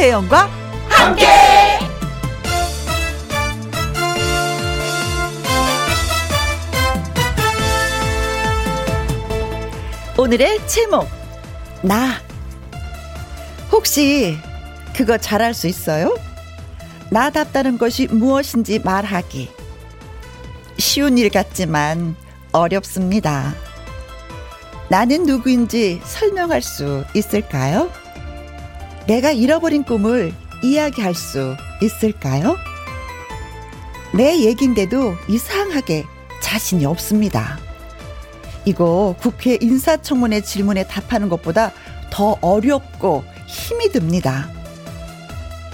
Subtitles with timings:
[0.00, 0.48] 김혜영과
[0.88, 1.26] 함께.
[10.16, 11.06] 오늘의 제목
[11.82, 12.14] 나
[13.70, 14.38] 혹시
[14.96, 16.16] 그거 잘할 수 있어요?
[17.10, 19.50] 나답다는 것이 무엇인지 말하기
[20.78, 22.16] 쉬운 일 같지만
[22.52, 23.54] 어렵습니다.
[24.88, 27.90] 나는 누구인지 설명할 수 있을까요?
[29.10, 30.32] 내가 잃어버린 꿈을
[30.62, 32.56] 이야기할 수 있을까요?
[34.14, 36.04] 내 얘긴데도 이상하게
[36.40, 37.58] 자신이 없습니다.
[38.64, 41.72] 이거 국회 인사청문회 질문에 답하는 것보다
[42.10, 44.48] 더 어렵고 힘이 듭니다.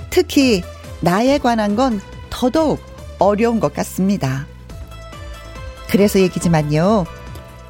[0.09, 0.63] 특히
[1.03, 2.80] 나에 관한 건 더더욱
[3.19, 4.47] 어려운 것 같습니다.
[5.91, 7.05] 그래서 얘기지만요.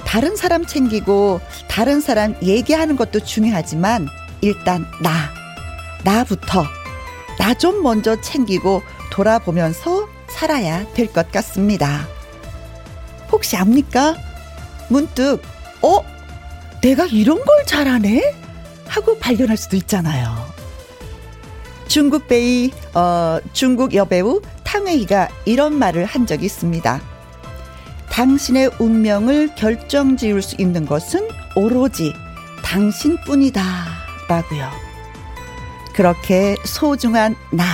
[0.05, 4.09] 다른 사람 챙기고 다른 사람 얘기하는 것도 중요하지만
[4.43, 5.46] 일단 나.
[6.07, 6.65] 나부터
[7.39, 12.07] 나 좀 먼저 챙기고 돌아보면서 살아야 될 것 같습니다.
[13.31, 14.17] 혹시 압니까?
[14.89, 15.43] 문득,
[15.83, 16.01] 어?
[16.81, 18.35] 내가 이런 걸 잘하네?
[18.89, 20.35] 하고 발견할 수도 있잖아요.
[21.89, 27.01] 중국 배우, 어, 중국 여배우 탕웨이가 이런 말을 한 적이 있습니다.
[28.11, 32.13] 당신의 운명을 결정 지을 수 있는 것은 오로지
[32.65, 33.63] 당신뿐이다.
[34.29, 34.86] 라고요.
[35.97, 37.65] 그렇게 소중한 나,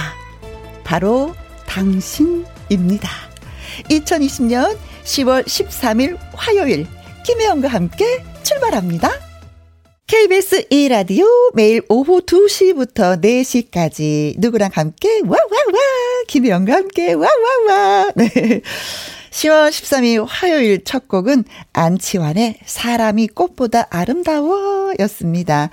[0.85, 1.35] 바로
[1.67, 3.09] 당신입니다.
[3.91, 6.87] 2020년 10월 13일 화요일,
[7.27, 9.11] 김혜영과 함께 출발합니다.
[10.07, 15.81] KBS 2라디오 매일 오후 2시부터 4시까지 누구랑 함께 와와와
[16.29, 18.61] 김혜영과 함께 와와와 네.
[19.31, 25.71] 10월 13일 화요일 첫 곡은 안치환의 사람이 꽃보다 아름다워 였습니다.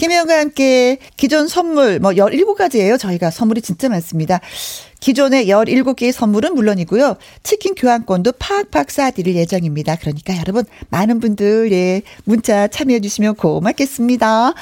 [0.00, 2.98] 김혜영과 함께 기존 선물 뭐 17가지예요.
[2.98, 4.40] 저희가 선물이 진짜 많습니다.
[5.00, 7.16] 기존의 17개의 선물은 물론이고요.
[7.42, 9.96] 치킨 교환권도 팍팍 쏴드릴 예정입니다.
[9.96, 14.54] 그러니까 여러분 많은 분들 예 문자 참여해 주시면 고맙겠습니다.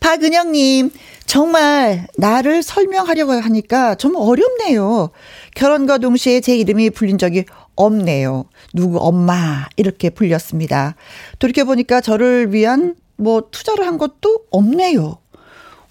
[0.00, 0.90] 박은영 님
[1.24, 5.10] 정말 나를 설명하려고 하니까 좀 어렵네요.
[5.54, 7.44] 결혼과 동시에 제 이름이 불린 적이
[7.76, 8.46] 없네요.
[8.74, 10.96] 누구 엄마 이렇게 불렸습니다.
[11.38, 15.18] 돌이켜보니까 저를 위한 뭐 투자를 한 것도 없네요.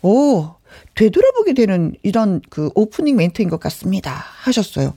[0.01, 0.47] 오,
[0.95, 4.23] 되돌아보게 되는 이런 그 오프닝 멘트인 것 같습니다.
[4.41, 4.93] 하셨어요.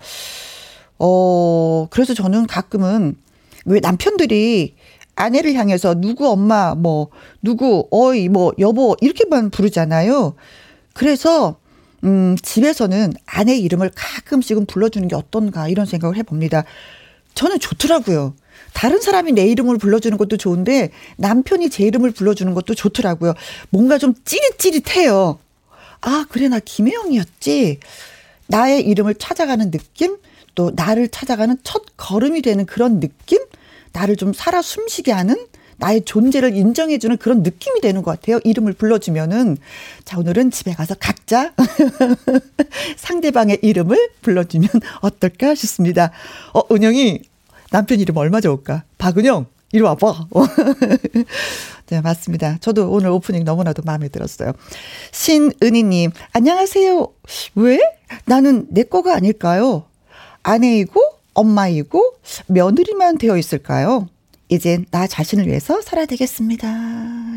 [0.99, 3.17] 어, 그래서 저는 가끔은
[3.65, 4.75] 왜 남편들이
[5.15, 7.09] 아내를 향해서 누구 엄마, 뭐,
[7.43, 10.35] 누구, 어이, 뭐, 여보, 이렇게만 부르잖아요.
[10.95, 11.57] 그래서,
[12.05, 16.65] 음, 집에서는 아내 이름을 가끔씩은 불러주는 게 어떤가, 이런 생각을 해봅니다.
[17.35, 18.35] 저는 좋더라고요.
[18.75, 23.35] 다른 사람이 내 이름을 불러주는 것도 좋은데 남편이 제 이름을 불러주는 것도 좋더라고요.
[23.71, 25.39] 뭔가 좀 찌릿찌릿해요.
[26.01, 27.79] 아, 그래, 나 김혜영이었지.
[28.49, 30.19] 나의 이름을 찾아가는 느낌?
[30.55, 33.39] 또 나를 찾아가는 첫 걸음이 되는 그런 느낌?
[33.93, 35.37] 나를 좀 살아 숨쉬게 하는
[35.79, 38.39] 나의 존재를 인정해주는 그런 느낌이 되는 것 같아요.
[38.45, 39.57] 이름을 불러주면은.
[40.05, 41.53] 자, 오늘은 집에 가서 각자
[42.97, 44.69] 상대방의 이름을 불러주면
[45.01, 46.13] 어떨까 싶습니다.
[46.53, 47.23] 어, 은영이
[47.73, 48.85] 남편 이름 얼마 좋을까?
[48.99, 50.29] 박은영, 이리 와봐.
[51.89, 52.59] 네, 맞습니다.
[52.61, 54.53] 저도 오늘 오프닝 너무나도 마음에 들었어요.
[55.11, 57.09] 신은희님, 안녕하세요.
[57.57, 57.79] 왜?
[58.27, 59.85] 나는 내 거가 아닐까요?
[60.43, 61.01] 아내이고,
[61.35, 62.15] 엄마이고,
[62.47, 64.09] 며느리만 되어 있을까요?
[64.49, 66.69] 이젠 나 자신을 위해서 살아야 되겠습니다.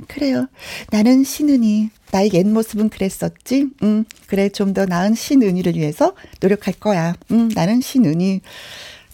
[0.09, 0.47] 그래요.
[0.91, 1.89] 나는 신은이.
[2.11, 3.67] 나의 옛 모습은 그랬었지.
[3.83, 4.49] 음, 그래.
[4.49, 7.15] 좀 더 나은 신은이를 위해서 노력할 거야.
[7.31, 8.41] 음, 나는 신은이.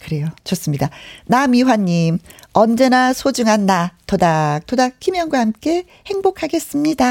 [0.04, 0.28] 그래요.
[0.44, 0.90] 좋습니다.
[1.26, 2.18] 나미화님,
[2.54, 7.06] 언제나 소중한 나, 토닥 토닥 김영과 함께 행복하겠습니다.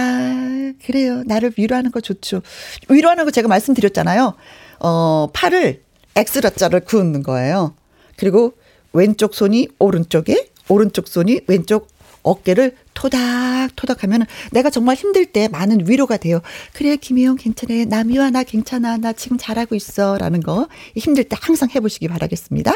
[0.84, 1.22] 그래요.
[1.24, 2.42] 나를 위로하는 거 좋죠.
[2.88, 4.34] 위로하는 거 제가 말씀드렸잖아요.
[4.80, 5.82] 어, 팔을
[6.16, 7.74] X자를 그는 거예요.
[8.16, 8.54] 그리고
[8.92, 11.88] 왼쪽 손이 오른쪽에, 오른쪽 손이 왼쪽
[12.22, 16.40] 어깨를 토닥토닥 하면 내가 정말 힘들 때 많은 위로가 돼요.
[16.72, 17.84] 그래, 김혜영 괜찮아.
[17.86, 18.96] 남이와 나 괜찮아.
[18.96, 20.18] 나 지금 잘하고 있어.
[20.18, 22.74] 라는 거 힘들 때 항상 해보시기 바라겠습니다.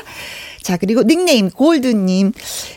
[0.63, 2.33] 자, 그리고 닉네임 골드님.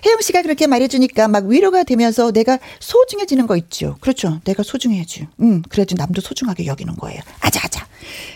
[0.05, 3.97] 혜영 씨가 그렇게 말해주니까 막 위로가 되면서 내가 소중해지는 거 있죠.
[4.01, 4.39] 그렇죠.
[4.43, 5.27] 내가 소중해야지.
[5.39, 7.21] 음, 그래도 남도 소중하게 여기는 거예요.
[7.39, 7.87] 아자아자.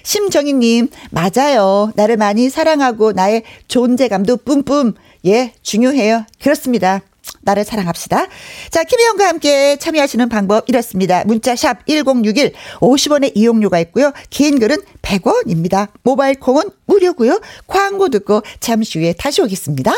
[0.04, 1.92] 심정희님, 맞아요.
[1.96, 4.94] 나를 많이 사랑하고 나의 존재감도 뿜뿜.
[5.26, 6.26] 예, 중요해요.
[6.42, 7.02] 그렇습니다.
[7.42, 8.28] 나를 사랑합시다.
[8.70, 11.24] 자, 김혜영과 함께 참여하시는 방법 이렇습니다.
[11.26, 14.12] 문자샵 1061 50원의 이용료가 있고요.
[14.30, 15.90] 긴 글은 100원입니다.
[16.04, 17.42] 모바일 콩은 무료고요.
[17.68, 19.92] 광고 듣고 잠시 후에 다시 오겠습니다.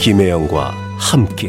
[0.00, 1.48] 김혜영과 함께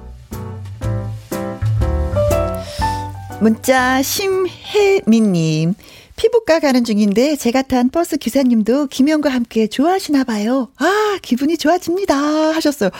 [3.41, 5.73] 문자 심혜민님.
[6.15, 10.69] 피부과 가는 중인데 제가 탄 버스 기사님도 김영과 함께 좋아하시나 봐요.
[10.77, 12.15] 아, 기분이 좋아집니다.
[12.15, 12.91] 하셨어요.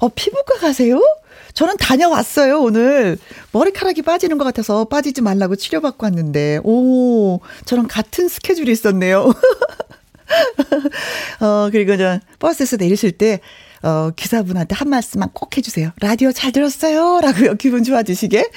[0.00, 1.00] 어, 피부과 가세요?
[1.54, 3.16] 저는 다녀왔어요, 오늘.
[3.52, 9.32] 머리카락이 빠지는 것 같아서 빠지지 말라고 치료받고 왔는데, 오, 저랑 같은 스케줄이 있었네요.
[11.40, 13.40] 어, 그리고 저 버스에서 내리실 때,
[13.82, 15.90] 어, 기사분한테 한 말씀만 꼭 해주세요.
[16.00, 17.20] 라디오 잘 들었어요.
[17.20, 17.54] 라고요.
[17.58, 18.50] 기분 좋아지시게.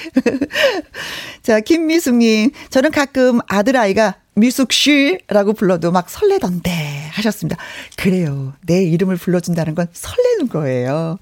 [1.44, 2.51] 자, 김미숙님.
[2.69, 6.71] 저는 가끔 아들아이가 미숙씨라고 불러도 막 설레던데
[7.12, 7.57] 하셨습니다.
[7.97, 8.53] 그래요.
[8.65, 11.19] 내 이름을 불러준다는 건 설레는 거예요.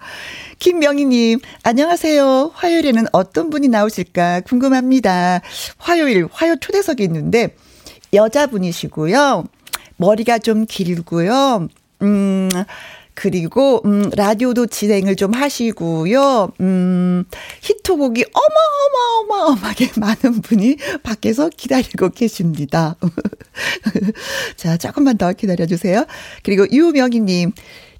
[0.60, 2.52] 김명희님, 안녕하세요.
[2.54, 5.42] 화요일에는 어떤 분이 나오실까 궁금합니다.
[5.78, 7.56] 화요일, 화요 초대석이 있는데,
[8.13, 9.45] 여자분이시고요.
[9.98, 11.68] 머리가 좀 길고요.
[12.02, 12.50] 음,
[13.19, 16.51] 그리고 음 라디오도 진행을 좀 하시고요.
[16.62, 17.25] 음
[17.62, 18.24] 히트곡이
[19.27, 22.95] 어마어마어마어마하게 많은 분이 밖에서 기다리고 계십니다.
[24.56, 26.06] 자, 조금만 더 기다려 주세요.
[26.44, 27.51] 그리고 유명희 님.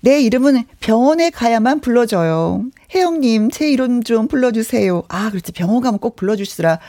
[0.01, 2.63] 내 이름은 병원에 가야만 불러줘요.
[2.95, 5.04] 혜영님, 제 이름 좀 불러주세요.
[5.10, 5.51] 아, 그렇지.
[5.51, 6.80] 병원 가면 꼭 불러주시더라.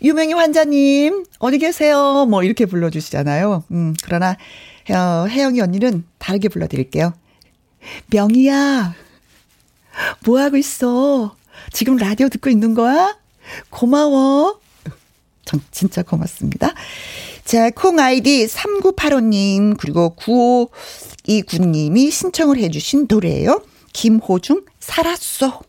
[0.00, 2.24] 유명희 환자님, 어디 계세요?
[2.24, 3.64] 뭐, 이렇게 불러주시잖아요.
[3.70, 4.38] 음, 그러나,
[4.88, 7.12] 어, 혜영이 언니는 다르게 불러드릴게요.
[8.06, 8.94] 명희야,
[10.24, 11.36] 뭐 하고 있어?
[11.72, 13.16] 지금 라디오 듣고 있는 거야?
[13.70, 14.60] 고마워.
[15.44, 16.72] 전 진짜 고맙습니다.
[17.44, 23.62] 자, 콩 아이디 3985님, 그리고 9529님이 신청을 해주신 노래예요.
[23.92, 25.60] 김호중, 살았어.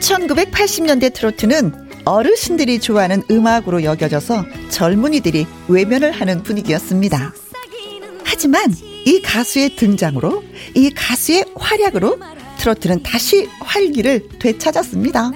[0.00, 7.34] 1980년대 트로트는 어르신들이 좋아하는 음악으로 여겨져서 젊은이들이 외면을 하는 분위기였습니다.
[8.24, 8.74] 하지만
[9.06, 12.18] 이 가수의 등장으로, 이 가수의 활약으로
[12.58, 15.30] 트로트는 다시 활기를 되찾았습니다.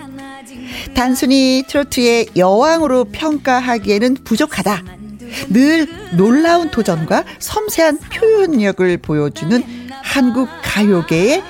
[0.95, 4.85] 단순히 트로트의 여왕으로 평가하기에는 부족하다.
[5.49, 9.63] 늘 놀라운 도전과 섬세한 표현력을 보여주는
[10.03, 11.43] 한국 가요계의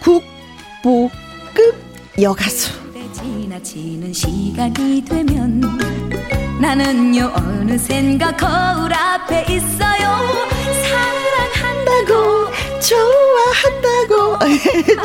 [0.00, 1.74] 국보급
[2.20, 2.80] 여가수.
[3.12, 5.60] 지나치는 시간이 되면
[6.60, 10.59] 나는요 어느샌가 거울 앞에 있어요
[11.60, 12.50] 사랑한다고
[12.80, 14.38] 좋아한다고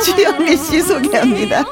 [0.02, 1.64] 주현미 씨 소개합니다.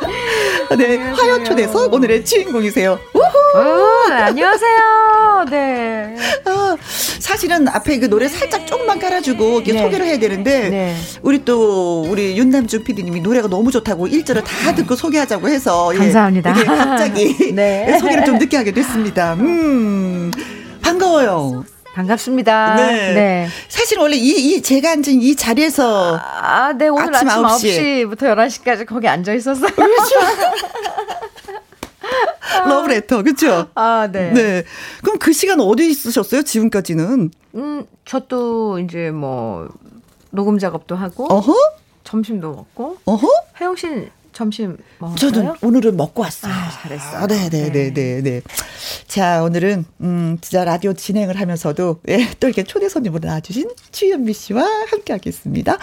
[0.76, 2.98] 네, 화요 초대석 오늘의 주인공이세요.
[3.14, 3.58] 우후.
[3.58, 5.46] 오, 안녕하세요.
[5.50, 6.16] 네.
[6.44, 6.76] 아,
[7.18, 9.82] 사실은 앞에 그 노래 살짝 조금만 깔아주고 이렇게 네.
[9.82, 10.96] 소개를 해야 되는데 네.
[11.22, 16.54] 우리 또 우리 윤남주 PD님이 노래가 너무 좋다고 일절을 다 듣고 소개하자고 해서 예, 감사합니다.
[16.60, 17.98] 예, 갑자기 네.
[17.98, 19.34] 소개를 좀 늦게 하게 됐습니다.
[19.34, 20.30] 음,
[20.82, 21.64] 반가워요.
[21.94, 22.74] 반갑습니다.
[22.74, 23.14] 네.
[23.14, 23.48] 네.
[23.68, 28.08] 사실 원래 이, 이 제가 앉은 이 자리에서 아, 네 오늘 아침, 아침 9시.
[28.10, 29.70] 9시부터 11시까지 거기 앉아 있었어요.
[29.70, 30.14] 그렇죠.
[32.68, 33.68] 러브레터, 그쵸?
[33.74, 34.32] 아, 네.
[34.32, 34.64] 네.
[35.02, 36.42] 그럼 그 시간 어디 있으셨어요?
[36.42, 37.30] 지금까지는?
[37.54, 39.68] 음, 저도 이제 뭐,
[40.30, 41.26] 녹음 작업도 하고.
[41.32, 41.54] 어허?
[42.04, 42.98] 점심도 먹고.
[43.04, 43.28] 어허?
[43.60, 45.32] 혜영 씨는 점심 먹었어요?
[45.32, 46.52] 저는 오늘은 먹고 왔어요.
[46.52, 47.16] 아, 잘했어요.
[47.22, 48.42] 아, 네, 네, 네, 네, 네.
[49.06, 54.62] 자, 오늘은 음, 진짜 라디오 진행을 하면서도 예, 또 이렇게 초대 손님으로 나와주신 추현미 씨와
[54.90, 55.78] 함께 하겠습니다.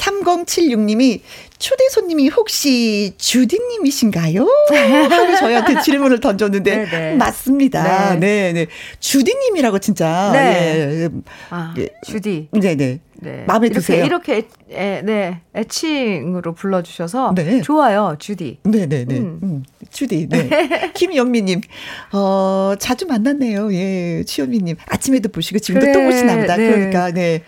[0.00, 1.20] 3076님이
[1.58, 4.46] 초대 손님이 혹시 주디님이신가요?
[5.10, 6.90] 하고 저희한테 질문을 던졌는데 네네.
[6.90, 7.16] 네.
[7.16, 8.14] 맞습니다.
[8.14, 8.52] 네, 네.
[8.52, 8.66] 네.
[8.98, 10.30] 주디님이라고 진짜.
[10.32, 11.02] 네.
[11.04, 11.08] 예.
[11.50, 11.88] 아, 예.
[12.06, 12.48] 주디.
[12.52, 13.00] 네, 네.
[13.22, 13.44] 네.
[13.46, 14.04] 마음에 이렇게, 드세요?
[14.06, 17.60] 이렇게 애, 네 애칭으로 불러주셔서 네.
[17.60, 18.60] 좋아요, 주디.
[18.62, 19.04] 네네네.
[19.04, 19.40] 네, 음.
[19.42, 20.28] 음, 주디.
[20.30, 20.48] 네.
[20.94, 21.60] 김영미님,
[22.14, 23.74] 어 자주 만났네요.
[23.74, 26.56] 예, 치현미님 아침에도 보시고 지금도 그래, 또 보시나 보다.
[26.56, 26.70] 네.
[26.70, 27.42] 그러니까 네.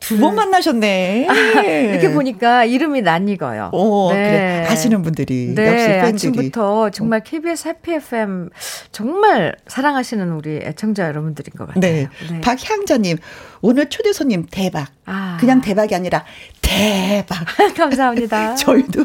[0.00, 0.36] 두번 네.
[0.36, 1.26] 만나셨네.
[1.28, 3.70] 아, 이렇게 보니까 이름이 낯익어요.
[3.72, 4.16] 오, 네.
[4.16, 4.66] 그래.
[4.68, 6.08] 아시는 분들이 네, 역시 팬들이.
[6.08, 8.50] 아침부터 정말 KBS 해피 FM
[8.92, 11.80] 정말 사랑하시는 우리 애청자 여러분들인 것 같아요.
[11.80, 12.08] 네.
[12.30, 12.40] 네.
[12.40, 13.16] 박향자님
[13.62, 14.88] 오늘 초대 손님 대박.
[15.06, 15.38] 아.
[15.40, 16.24] 그냥 대박이 아니라
[16.60, 17.44] 대박.
[17.76, 18.54] 감사합니다.
[18.56, 19.04] 저희도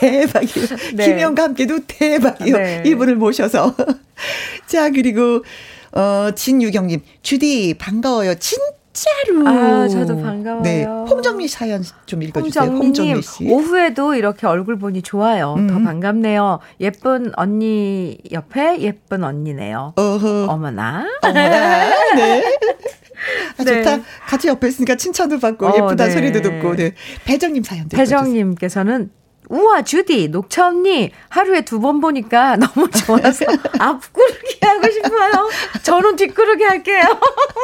[0.00, 0.66] 대박이요.
[0.96, 1.06] 네.
[1.06, 2.56] 김영과 함께도 대박이요.
[2.56, 2.82] 네.
[2.86, 3.74] 이분을 모셔서.
[4.66, 5.44] 자 그리고
[5.92, 8.34] 어 진유경님 주디 반가워요.
[8.36, 8.58] 진
[8.92, 9.48] 진짜로.
[9.48, 10.62] 아, 저도 반가워요.
[10.62, 10.84] 네.
[10.84, 12.64] 홍정미 사연 좀 읽어주세요.
[12.64, 13.48] 홍정미 씨.
[13.48, 15.54] 오후에도 이렇게 얼굴 보니 좋아요.
[15.56, 15.66] 음.
[15.66, 16.60] 더 반갑네요.
[16.80, 19.94] 예쁜 언니 옆에 예쁜 언니네요.
[19.96, 20.46] 어허.
[20.48, 21.06] 어머나.
[21.22, 21.90] 어머나.
[22.16, 22.44] 네.
[23.58, 23.82] 아, 네.
[23.82, 24.02] 좋다.
[24.26, 26.10] 같이 옆에 있으니까 칭찬도 받고 어, 예쁘다 네.
[26.10, 26.76] 소리도 듣고.
[26.76, 26.94] 네.
[27.24, 27.96] 배정님 사연도.
[27.96, 29.10] 배정님께서는
[29.52, 33.44] 우와, 주디, 녹차 언니, 하루에 두 번 보니까 너무 좋아서
[33.78, 35.50] 앞구르기 하고 싶어요.
[35.82, 37.02] 저는 뒷구르기 할게요.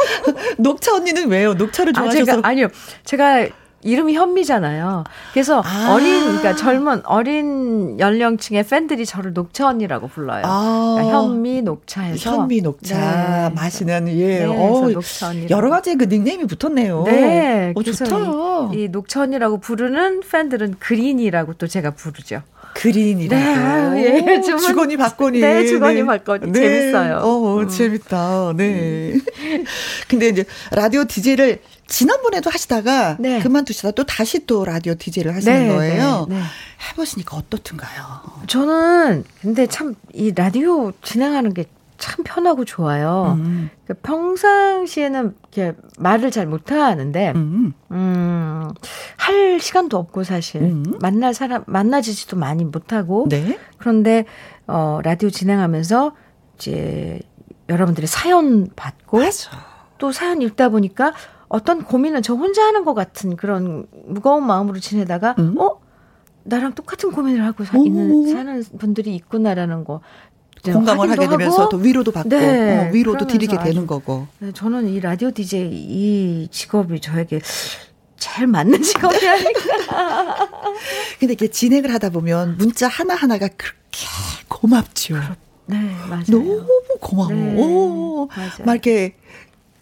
[0.59, 1.55] 녹차 언니는 왜요?
[1.55, 2.23] 녹차를 좋아하셔서?
[2.23, 2.69] 아, 제가, 아니요.
[3.05, 3.47] 제가
[3.83, 5.05] 이름이 현미잖아요.
[5.33, 5.93] 그래서 아.
[5.95, 10.43] 어린 그러니까 젊은 어린 연령층의 팬들이 저를 녹차 언니라고 불러요.
[10.45, 10.95] 아.
[10.97, 13.55] 그러니까 현미 녹차에서 현미 녹차 네.
[13.55, 14.39] 마시는 예.
[14.41, 17.05] 네, 어, 녹차 언니 여러 가지 그 닉네임이 붙었네요.
[17.05, 17.73] 네.
[17.77, 18.71] 어, 좋다.
[18.75, 22.43] 이, 이 녹차 언니라고 부르는 팬들은 그린이라고 또 제가 부르죠.
[22.75, 23.95] 그린이라고.
[23.95, 25.41] 네, 예, 주문, 주거니 받거니.
[25.41, 26.53] 네, 주거니 받거니.
[26.53, 26.61] 네.
[26.61, 27.17] 재밌어요.
[27.19, 27.69] 어, 음.
[27.69, 28.53] 재밌다.
[28.57, 29.13] 네.
[29.15, 29.65] 음.
[30.09, 33.41] 근데 이제 라디오 DJ를 지난번에도 하시다가 네.
[33.41, 36.27] 그만두시다 또 다시 또 라디오 DJ를 하시는 네, 거예요.
[36.29, 36.43] 네, 네,
[36.91, 38.05] 해보시니까 어떻든가요?
[38.47, 41.65] 저는 근데 참 이 라디오 진행하는 게
[41.99, 43.37] 참 편하고 좋아요.
[43.41, 43.71] 음.
[43.85, 47.73] 그 평상시에는 이렇게 말을 잘 못하는데, 음.
[47.91, 48.69] 음,
[49.17, 50.85] 할 시간도 없고 사실 음.
[51.01, 53.27] 만날 사람 만나지지도 많이 못하고.
[53.29, 53.59] 네.
[53.79, 54.27] 그런데
[54.69, 56.13] 어 라디오 진행하면서
[56.57, 57.19] 이제
[57.69, 59.51] 여러분들의 사연 받고 맞아.
[59.99, 61.13] 또 사연 읽다 보니까
[61.49, 65.55] 어떤 고민은 저 혼자 하는 것 같은 그런 무거운 마음으로 지내다가 음?
[65.59, 65.81] 어
[66.45, 70.01] 나랑 똑같은 고민을 하고 사, 있는 사는 분들이 있구나라는 거
[70.65, 74.27] 공감을 하게 되면서 또 위로도 받고 네, 어, 위로도 드리게 되는 거고.
[74.39, 77.41] 네, 저는 이 라디오 DJ 이 직업이 저에게
[78.17, 80.49] 제일 맞는 직업이 아닐까.
[81.21, 84.07] 근데 이게 진행을 하다 보면 문자 하나 하나가 그렇게
[84.49, 85.17] 고맙죠.
[85.67, 85.77] 네,
[86.09, 86.25] 맞아요.
[86.29, 86.67] 너무
[87.01, 87.31] 고마워.
[87.31, 88.65] 네, 오, 맞아요.
[88.65, 89.15] 막 이렇게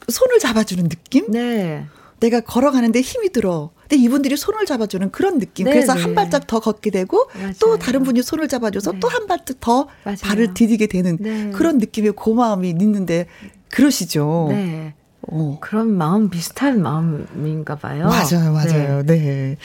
[0.09, 1.31] 손을 잡아주는 느낌?
[1.31, 1.87] 네.
[2.21, 3.71] 내가 걸어가는데 힘이 들어.
[3.83, 5.67] 근데 이분들이 손을 잡아주는 그런 느낌.
[5.67, 6.03] 네, 그래서 네.
[6.03, 7.53] 한 발짝 더 걷게 되고 맞아요.
[7.61, 9.01] 또 다른 분이 손을 잡아줘서 네.
[9.01, 10.17] 또한 발짝 더 맞아요.
[10.23, 11.51] 발을 디디게 되는 네.
[11.51, 13.27] 그런 느낌의 고마움이 있는데
[13.71, 14.47] 그러시죠.
[14.51, 14.95] 네.
[15.29, 15.59] 어.
[15.61, 18.07] 그런 마음 비슷한 마음인가 봐요.
[18.07, 19.03] 맞아요, 맞아요.
[19.03, 19.17] 네.
[19.17, 19.57] 네.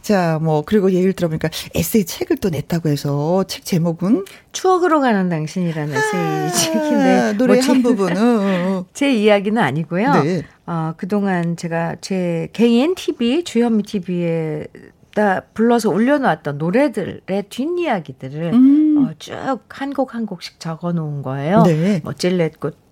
[0.00, 5.94] 자, 뭐 그리고 예를 들어보니까 에세이 책을 또 냈다고 해서 책 제목은 추억으로 가는 당신이라는
[5.94, 10.22] 아, 에세이 책인데 노래 뭐한 제, 부분은 제 이야기는 아니고요.
[10.22, 10.42] 네.
[10.66, 14.66] 어, 그동안 제가 제 개인 TV 주현미 TV에
[15.14, 18.98] 다 불러서 올려놓았던 노래들의 뒷이야기들을 음.
[18.98, 21.62] 어, 쭉한 곡한 곡씩 적어 놓은 거예요.
[21.62, 22.00] 네.
[22.04, 22.87] 뭐 찔레꽃 네,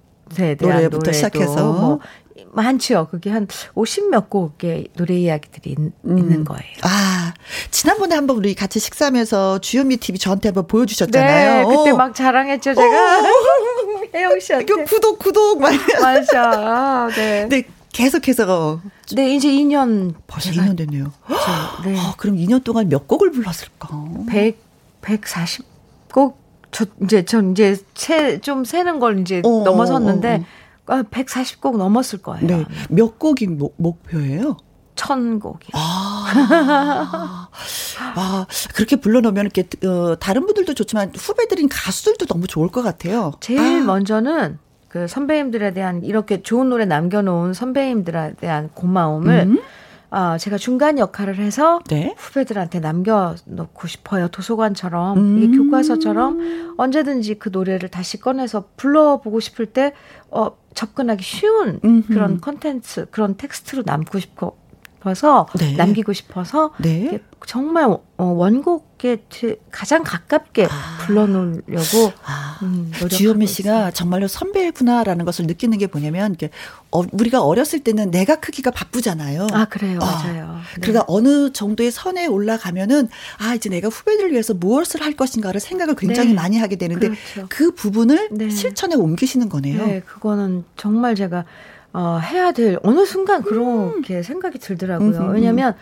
[0.61, 2.00] 노래부터 시작해서 뭐
[2.52, 3.09] 많죠.
[3.11, 6.18] 그게 한 50 몇 곡의 노래 이야기들이 있, 음.
[6.18, 6.62] 있는 거예요.
[6.83, 7.35] 아,
[7.71, 11.68] 지난번에 한번 우리 같이 식사하면서 주현미 TV 저한테 한번 보여주셨잖아요.
[11.68, 13.23] 네, 그때 막 자랑했죠, 제가.
[14.14, 14.66] 혜영 씨한테.
[14.66, 15.61] 그 구독, 구독.
[15.61, 15.73] 막.
[16.00, 16.50] 맞아.
[16.50, 17.47] 아, 네.
[17.49, 17.62] 네.
[17.92, 18.80] 계속해서.
[19.14, 20.14] 네, 이제 2년.
[20.26, 21.12] 벌써 2년 됐네요.
[21.28, 21.99] 저, 네.
[21.99, 23.88] 아, 그럼 2년 동안 몇 곡을 불렀을까?
[24.28, 24.59] 100,
[25.02, 26.35] 140곡
[26.70, 30.44] 저 이제 전 이제 세, 좀 세는 걸 이제 어, 넘어섰는데
[30.87, 31.02] 어, 어.
[31.02, 31.78] 140곡 어.
[31.78, 32.46] 넘었을 거예요.
[32.46, 32.64] 네.
[32.90, 34.56] 몇 곡이 목, 목표예요?
[34.94, 35.70] 천 곡이요.
[35.75, 37.49] 아,
[38.16, 43.32] 아 그렇게 불러놓으면 이렇게 어, 다른 분들도 좋지만 후배들인 가수들도 너무 좋을 것 같아요.
[43.40, 43.85] 제일 아.
[43.85, 44.58] 먼저는
[44.88, 49.61] 그 선배님들에 대한 이렇게 좋은 노래 남겨놓은 선배님들에 대한 고마움을 음?
[50.10, 52.14] 어, 제가 중간 역할을 해서 네?
[52.16, 54.28] 후배들한테 남겨놓고 싶어요.
[54.28, 55.38] 도서관처럼 음.
[55.38, 59.92] 이게 교과서처럼 언제든지 그 노래를 다시 꺼내서 불러보고 싶을 때
[60.30, 62.08] 어, 접근하기 쉬운 음흠.
[62.08, 64.66] 그런 컨텐츠, 그런 텍스트로 남고 싶고
[65.06, 65.76] 싶어서 네.
[65.76, 67.20] 남기고 싶어서 네.
[67.46, 69.19] 정말 어, 원곡 에
[69.71, 70.99] 가장 가깝게 아.
[71.03, 72.59] 불러놓으려고 아.
[72.62, 73.91] 음, 주현미 씨가.
[73.91, 76.35] 정말로 선배구나라는 것을 느끼는 게 뭐냐면
[76.91, 79.49] 어, 우리가 어렸을 때는 내가 크기가 바쁘잖아요.
[79.53, 80.05] 아 그래요, 어.
[80.05, 80.61] 맞아요.
[80.75, 80.81] 네.
[80.81, 86.31] 그러니까 어느 정도의 선에 올라가면은 아 이제 내가 후배들을 위해서 무엇을 할 것인가를 생각을 굉장히
[86.31, 86.35] 네.
[86.35, 87.47] 많이 하게 되는데 그렇죠.
[87.50, 88.49] 그 부분을 네.
[88.49, 89.87] 실천에 옮기시는 거네요.
[89.87, 91.45] 네, 그거는 정말 제가
[91.93, 94.23] 어, 해야 될 어느 순간 그렇게 음.
[94.23, 95.19] 생각이 들더라고요.
[95.19, 95.75] 음, 음, 왜냐하면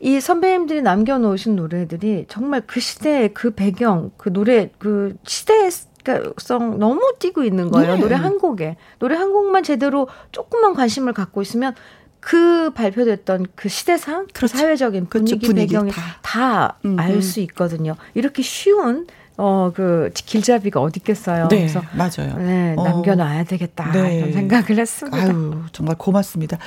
[0.00, 7.44] 이 선배님들이 남겨놓으신 노래들이 정말 그 시대의 그 배경, 그 노래, 그 시대성 너무 띄고
[7.44, 7.94] 있는 거예요.
[7.94, 8.00] 네.
[8.00, 8.76] 노래 한 곡에.
[8.98, 11.74] 노래 한 곡만 제대로 조금만 관심을 갖고 있으면
[12.20, 14.56] 그 발표됐던 그 시대상, 그 그렇죠.
[14.56, 15.52] 사회적인 분위기, 그렇죠.
[15.52, 17.96] 분위기 배경이 다 알수 있거든요.
[18.14, 21.48] 이렇게 쉬운 어, 그, 길잡이가 어디 있겠어요.
[21.48, 22.36] 네, 그래서 맞아요.
[22.38, 22.84] 네, 어.
[22.84, 23.90] 남겨놔야 되겠다.
[23.90, 24.18] 네.
[24.18, 25.18] 이런 생각을 했습니다.
[25.18, 26.58] 아유, 정말 고맙습니다.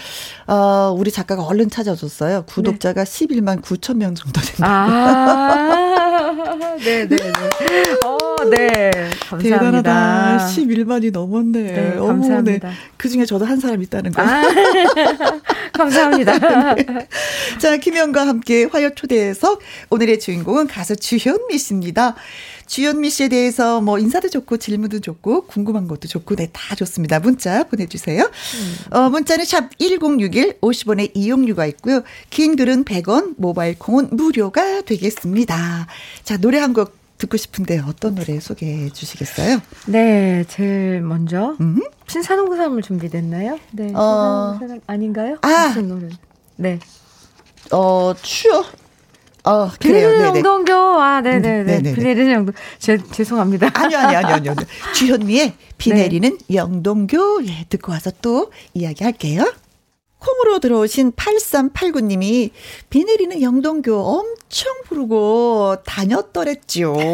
[0.47, 2.43] 어, 우리 작가가 얼른 찾아줬어요.
[2.45, 3.25] 구독자가 네.
[3.27, 4.67] 11만 9천 명 정도 됩니다.
[4.67, 5.55] 아,
[6.83, 7.07] 네네네.
[7.15, 7.17] 네, 네.
[8.05, 8.91] 어, 네.
[9.29, 9.59] 감사합니다.
[9.59, 10.47] 대단하다.
[10.47, 11.61] 11만이 넘었네.
[11.61, 12.69] 네, 감사합니다.
[12.69, 12.75] 네.
[12.97, 14.21] 그 중에 저도 한 사람 있다는 거.
[14.21, 14.43] 아,
[15.73, 16.37] 감사합니다.
[16.75, 16.85] 네.
[17.59, 22.15] 자, 김영과 함께 화요 초대해서 오늘의 주인공은 가수 주현미 씨입니다.
[22.67, 27.19] 주현미 씨에 대해서 뭐 인사도 좋고 질문도 좋고 궁금한 것도 좋고 네, 다 좋습니다.
[27.19, 28.23] 문자 보내주세요.
[28.23, 28.95] 음.
[28.95, 32.03] 어, 문자는 샵 1061, 50원의 이용료가 있고요.
[32.29, 35.87] 긴 글은 100원, 모바일 콩은 무료가 되겠습니다.
[36.23, 39.59] 자, 노래 한곡 듣고 싶은데 어떤 노래 소개해 주시겠어요?
[39.87, 41.81] 네, 제일 먼저 음?
[42.07, 43.59] 신사동 사람을 준비됐나요?
[43.71, 44.57] 네, 어...
[44.59, 45.37] 사람 아닌가요?
[45.41, 46.09] 아, 무슨 노래?
[46.55, 46.79] 네.
[47.71, 48.63] 어, 추워.
[49.43, 50.73] 어, 비내리는 영동교.
[50.73, 51.77] 아, 네네네.
[51.77, 52.53] 음, 비내리는 영동.
[52.79, 53.69] 제, 죄송합니다.
[53.73, 54.55] 아니요, 아니요, 아니요, 아니요.
[54.93, 56.55] 주현미의 비 내리는 네.
[56.55, 57.45] 영동교.
[57.45, 59.45] 예, 듣고 와서 또 이야기 할게요.
[60.27, 62.51] 콩으로 들어오신 8389님이
[62.89, 66.97] 비 내리는 영동교 엄청 부르고 다녔더랬죠.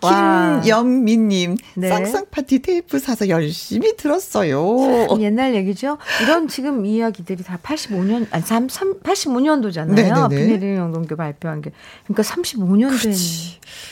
[0.62, 1.88] 김영민님, 네.
[1.88, 5.08] 쌍쌍 파티 테이프 사서 열심히 들었어요.
[5.20, 5.98] 옛날 얘기죠?
[6.22, 10.30] 이런 지금 이야기들이 다 85년, 아니, 3, 3, 85년도잖아요.
[10.30, 11.70] 비 내리는 영동교 발표한 게.
[12.04, 13.14] 그러니까 35년 된.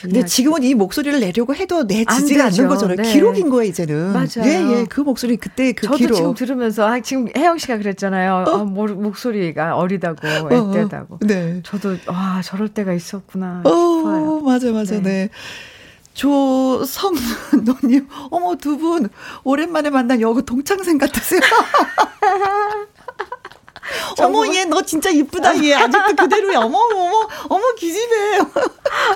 [0.03, 2.97] 근데 지금은 이 목소리를 내려고 해도 내지지가 않는 거잖아요.
[2.97, 3.12] 네.
[3.12, 4.12] 기록인 거예요, 이제는.
[4.12, 4.45] 맞아요.
[4.45, 4.85] 예, 예.
[4.88, 6.16] 그 목소리 그때 그 저도 기록.
[6.16, 8.45] 지금 들으면서 아, 지금 혜영 씨가 그랬잖아요.
[8.47, 8.51] 어?
[8.53, 10.73] 어, 목소리가 어리다고, 어, 어.
[10.73, 11.19] 앳되다고.
[11.23, 11.61] 네.
[11.65, 14.41] 저도 와 저럴 때가 있었구나 어, 싶어요.
[14.41, 15.03] 맞아, 맞아, 네.
[15.03, 15.29] 네.
[16.15, 19.09] 조성노님, 어머 두 분
[19.45, 21.41] 오랜만에 만난 여고 동창생 같으세요.
[24.19, 28.39] 어머 얘 너 진짜 이쁘다 얘 아직도 그대로야 어머 어머 어머 기집애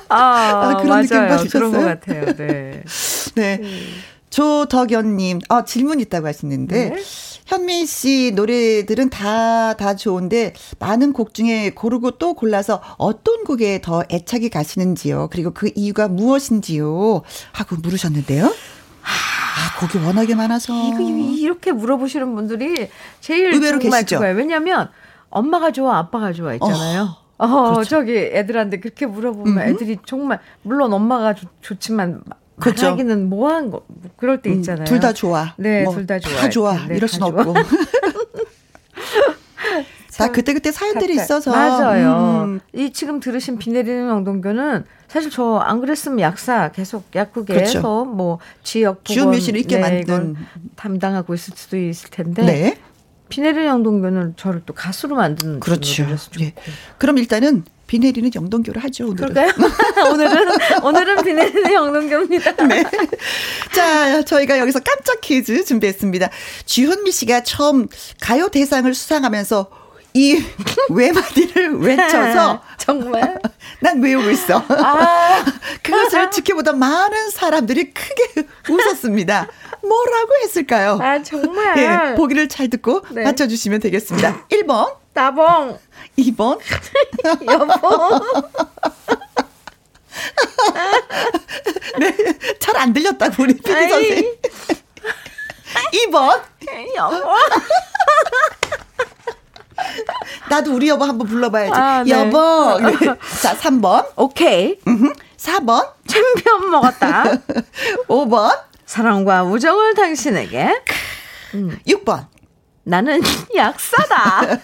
[0.08, 1.02] 아, 아 그런 맞아요.
[1.02, 1.48] 느낌 받으셨어요?
[1.50, 2.84] 그런 것 같아요 네.
[3.34, 3.58] 네.
[3.62, 3.94] 음.
[4.30, 7.02] 조덕연님, 아, 질문 있다고 하시는데, 네?
[7.50, 14.04] 현미 씨 노래들은 다, 다 좋은데, 많은 곡 중에 고르고 또 골라서 어떤 곡에 더
[14.08, 15.28] 애착이 가시는지요?
[15.32, 17.22] 그리고 그 이유가 무엇인지요?
[17.50, 18.44] 하고 물으셨는데요.
[18.46, 20.72] 아, 곡이 워낙에 많아서.
[20.72, 24.18] 이거, 이렇게 물어보시는 분들이 제일 의외로 계시죠?
[24.18, 24.36] 그거예요.
[24.36, 24.88] 왜냐면,
[25.30, 27.16] 엄마가 좋아, 아빠가 좋아 있잖아요.
[27.38, 27.88] 어, 어 그렇죠.
[27.88, 29.68] 저기 애들한테 그렇게 물어보면 음흠.
[29.70, 32.22] 애들이 정말, 물론 엄마가 좋, 좋지만,
[32.60, 32.82] 그렇죠.
[32.84, 34.82] 말하기는 뭐한 거, 뭐 그럴 때 음, 있잖아요.
[34.82, 35.54] 음, 둘다 좋아.
[35.56, 36.36] 네, 뭐, 둘다 좋아.
[36.40, 36.86] 다 좋아.
[36.86, 37.54] 네, 이럴 순 없고.
[40.16, 41.50] 다 그때그때 사연들이 각자, 있어서.
[41.50, 42.44] 맞아요.
[42.46, 42.60] 음.
[42.74, 48.04] 이 지금 들으신 비 내리는 영동교는 사실 저 안 그랬으면 약사 계속 약국에서 그렇죠.
[48.04, 50.36] 뭐 지역 주요 묘실을 있게 네, 만든
[50.76, 52.42] 담당하고 있을 수도 있을 텐데.
[52.44, 52.76] 네.
[53.30, 56.04] 비 내리는 영동교는 저를 또 가수로 만드는 그렇죠.
[56.40, 56.52] 예.
[56.98, 59.34] 그럼 일단은 비 내리는 영동교를 하죠, 오늘은.
[59.34, 59.52] 그럴까요?
[60.12, 60.48] 오늘은,
[60.84, 62.52] 오늘은 비 내리는 영동교입니다.
[62.68, 62.84] 네.
[63.72, 66.28] 자, 저희가 여기서 깜짝 퀴즈 준비했습니다.
[66.66, 67.88] 주현미 씨가 처음
[68.20, 69.70] 가요 대상을 수상하면서
[70.14, 70.42] 이
[70.88, 73.40] 외마디를 외쳐서 정말
[73.80, 74.64] 난 외우고 있어.
[74.68, 75.44] 아.
[75.82, 79.48] 그것을 지켜보던 많은 사람들이 크게 웃었습니다.
[79.82, 80.98] 뭐라고 했을까요?
[81.00, 81.76] 아 정말.
[82.10, 83.22] 예, 보기를 잘 듣고 네.
[83.24, 84.46] 맞춰주시면 되겠습니다.
[84.50, 85.78] 1번 나봉
[86.18, 86.58] 2번
[87.50, 88.20] 여봉
[91.98, 92.16] 네,
[92.58, 94.36] 잘 안 들렸다고 우리 PD 선생님.
[96.08, 96.40] 2번
[96.96, 97.36] 여봉
[100.48, 101.72] 나도 우리 여보 한번 불러봐야지.
[101.74, 102.10] 아, 네.
[102.10, 102.78] 여보.
[103.40, 104.06] 자, 3번.
[104.16, 104.78] 오케이.
[105.36, 105.88] 4번.
[106.06, 107.24] 챔피언 먹었다.
[108.08, 108.58] 5번.
[108.90, 110.82] 사랑과 우정을 당신에게.
[111.86, 112.26] 6번.
[112.90, 113.20] 나는
[113.54, 114.58] 약사다.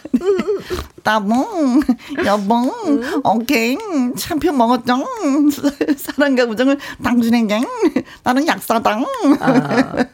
[1.04, 1.80] 따봉,
[2.24, 3.20] 여봉, 음.
[3.22, 3.78] 오케이,
[4.16, 5.06] 챔피언 먹었죠.
[5.96, 7.60] 사랑과 우정을 당신에게.
[8.24, 8.98] 나는 약사다.
[9.38, 9.94] 아.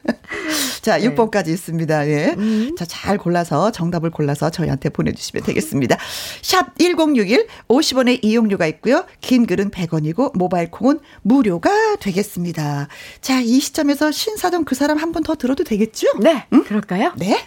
[0.83, 1.15] 자, 네.
[1.15, 2.09] 6번까지 있습니다.
[2.09, 2.35] 예.
[2.37, 2.75] 음.
[2.77, 5.97] 자, 잘 골라서 정답을 골라서 저희한테 보내주시면 되겠습니다.
[6.43, 9.07] 샵 1061, 50원의 이용료가 있고요.
[9.23, 12.89] 긴 글은 100원이고, 모바일 콩은 무료가 되겠습니다.
[13.23, 16.09] 자, 이 시점에서 신사동 그 사람 한 번 더 들어도 되겠죠?
[16.21, 16.47] 네.
[16.53, 16.65] 음?
[16.65, 17.13] 그럴까요?
[17.17, 17.39] 네.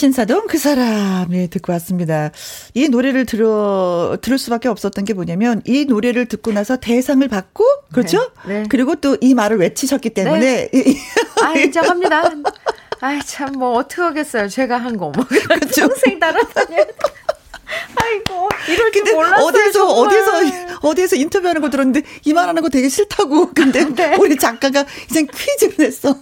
[0.00, 2.30] 신사동 그 사람이 듣고 왔습니다.
[2.74, 8.30] 이 노래를 들어 들을 수밖에 없었던 게 뭐냐면 이 노래를 듣고 나서 대상을 받고 그렇죠?
[8.46, 8.66] 네, 네.
[8.68, 10.84] 그리고 또 이 말을 외치셨기 때문에 네.
[11.42, 12.22] 아 인정합니다.
[13.00, 14.48] 아 참 뭐 어떻게 하겠어요.
[14.48, 15.24] 제가 한 거 뭐.
[15.26, 15.88] 그렇죠.
[15.88, 16.76] 평생 따라다녀.
[17.96, 19.44] 아이고 이럴 줄 몰랐어요.
[19.46, 19.86] 어디서.
[19.86, 23.52] 어디서 어디에서 인터뷰하는 거 들었는데 이 말하는 거 되게 싫다고.
[23.54, 24.16] 근데 네.
[24.16, 26.16] 우리 작가가 이제 퀴즈를 냈어.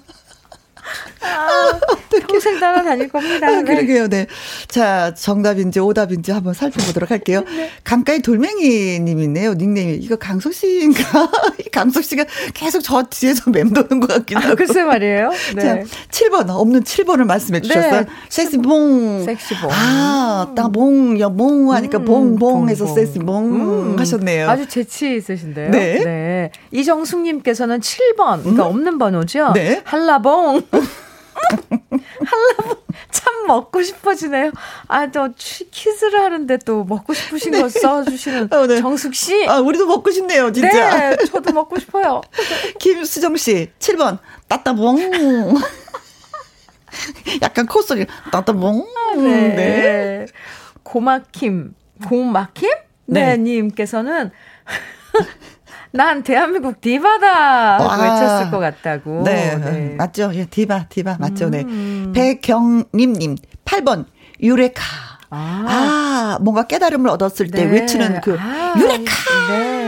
[1.20, 1.80] 아,
[2.26, 3.46] 평생 따라다닐 겁니다.
[3.48, 4.26] 아, 그러게요, 네.
[4.68, 7.44] 자, 정답인지 오답인지 한번 살펴보도록 할게요.
[7.46, 7.70] 네.
[7.84, 9.94] 강가의 돌멩이님 있네요, 닉네임이.
[9.96, 11.02] 이거 강석 씨인가?
[11.72, 12.24] 강석 씨가
[12.54, 14.52] 계속 저 뒤에서 맴도는 것 같긴 아, 하고.
[14.52, 15.30] 아, 글쎄 말이에요.
[15.56, 15.62] 네.
[15.62, 18.00] 자, 7번, 없는 7번을 말씀해 주셨어요.
[18.00, 18.06] 네.
[18.28, 19.24] 섹시봉.
[19.24, 19.70] 섹시봉.
[19.72, 23.98] 아, 따봉, 여봉 하니까 음, 봉봉 해서 섹시봉 음.
[23.98, 24.48] 하셨네요.
[24.48, 25.70] 아주 재치 있으신데요.
[25.70, 26.04] 네.
[26.04, 26.50] 네.
[26.70, 28.70] 이정숙님께서는 7번, 그러니까 음?
[28.70, 29.52] 없는 번호죠?
[29.52, 29.82] 네.
[29.84, 30.62] 한라봉.
[32.24, 32.78] 한라봉
[33.10, 34.52] 참 먹고 싶어지네요.
[34.86, 37.62] 아, 저 퀴즈를 하는데 또 먹고 싶으신 네.
[37.62, 38.80] 거 써주시는 어, 네.
[38.80, 39.46] 정숙 씨.
[39.48, 41.10] 아, 우리도 먹고 싶네요, 진짜.
[41.10, 42.20] 네, 저도 먹고 싶어요.
[42.78, 44.98] 김수정 씨, 7번 따따봉.
[47.42, 48.86] 약간 콧소리 따따봉.
[48.96, 49.54] 아, 네.
[49.54, 50.26] 네.
[50.82, 51.74] 고마킴,
[52.06, 52.70] 고마킴?
[53.06, 54.30] 네, 네 님께서는
[55.90, 59.22] 난 대한민국 디바다 고 외쳤을 것 같다고.
[59.24, 59.94] 네, 네.
[59.96, 60.30] 맞죠.
[60.34, 61.48] 예, 디바, 디바 맞죠.
[61.50, 61.62] 네.
[61.62, 62.12] 음.
[62.14, 64.04] 백경님님 8번
[64.40, 64.82] 유레카.
[65.30, 65.64] 아.
[65.68, 67.70] 아, 뭔가 깨달음을 얻었을 때 네.
[67.72, 69.12] 외치는 그 아, 유레카.
[69.50, 69.78] 네.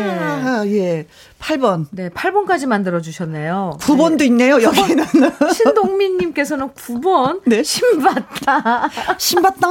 [0.66, 1.06] 예.
[1.38, 1.86] 8번.
[1.90, 3.78] 네, 8번까지 만들어 주셨네요.
[3.80, 4.26] 9번도 네.
[4.26, 5.04] 있네요, 여기는.
[5.54, 7.40] 신동민 님께서는 9번.
[7.46, 7.62] 네.
[7.62, 8.90] 신봤다.
[9.16, 9.68] 신봤다.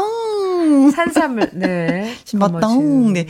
[0.92, 2.14] 산삼을 네.
[2.26, 2.68] 신봤다.
[3.14, 3.26] 네.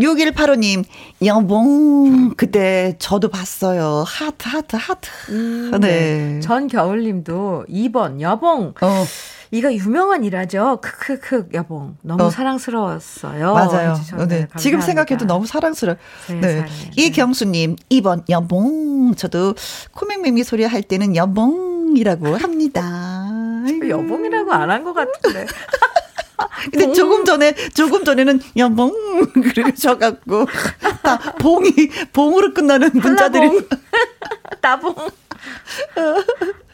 [0.00, 0.84] 6185 님,
[1.24, 4.04] 여봉 그때 저도 봤어요.
[4.06, 5.08] 하트 하트 하트.
[5.30, 5.78] 음, 네.
[5.78, 6.40] 네.
[6.40, 8.74] 전겨울 님도 2번 여봉.
[8.80, 9.04] 어.
[9.52, 10.80] 이거 유명한 일화죠.
[10.82, 12.30] 크크크 여봉 너무 어.
[12.30, 13.54] 사랑스러웠어요.
[13.54, 13.94] 맞아요.
[14.28, 14.48] 네.
[14.58, 15.96] 지금 생각해도 너무 사랑스러워.
[16.40, 16.64] 네.
[16.96, 19.54] 이경수님 2번 여봉 저도
[19.92, 23.24] 코맹맹미 소리 할 때는 여봉이라고 합니다.
[23.88, 25.46] 여봉이라고 안 한 것 같은데.
[26.70, 28.92] 근데 조금 전에 조금 전에는 여봉
[29.54, 30.46] 그러셔갖고
[31.02, 31.72] 다 봉이
[32.12, 33.60] 봉으로 끝나는 문자들이
[34.60, 34.94] 따봉.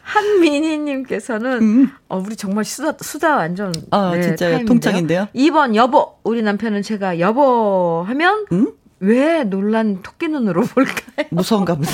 [0.01, 1.91] 한민희님께서는 음.
[2.09, 5.27] 어, 우리 정말 수다 수다 완전 아 네, 진짜 통창인데요.
[5.35, 8.71] 2번 여보 우리 남편은 제가 여보 하면 음?
[8.99, 11.27] 왜 놀란 토끼 눈으로 볼까요?
[11.31, 11.91] 무서운가 보다.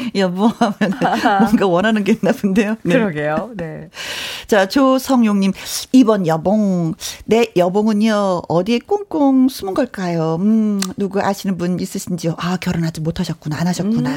[0.14, 0.76] 여보 하면
[1.40, 2.76] 뭔가 원하는 게 있나 본데요.
[2.82, 2.94] 네.
[2.94, 3.50] 그러게요.
[3.56, 3.90] 네.
[4.46, 6.94] 자, 조성용님, 2번 여봉.
[7.24, 10.36] 내 네, 여봉은요, 어디에 꽁꽁 숨은 걸까요?
[10.40, 12.36] 음, 누구 아시는 분 있으신지요?
[12.38, 14.10] 아, 결혼 아직 못 하셨구나, 안 하셨구나.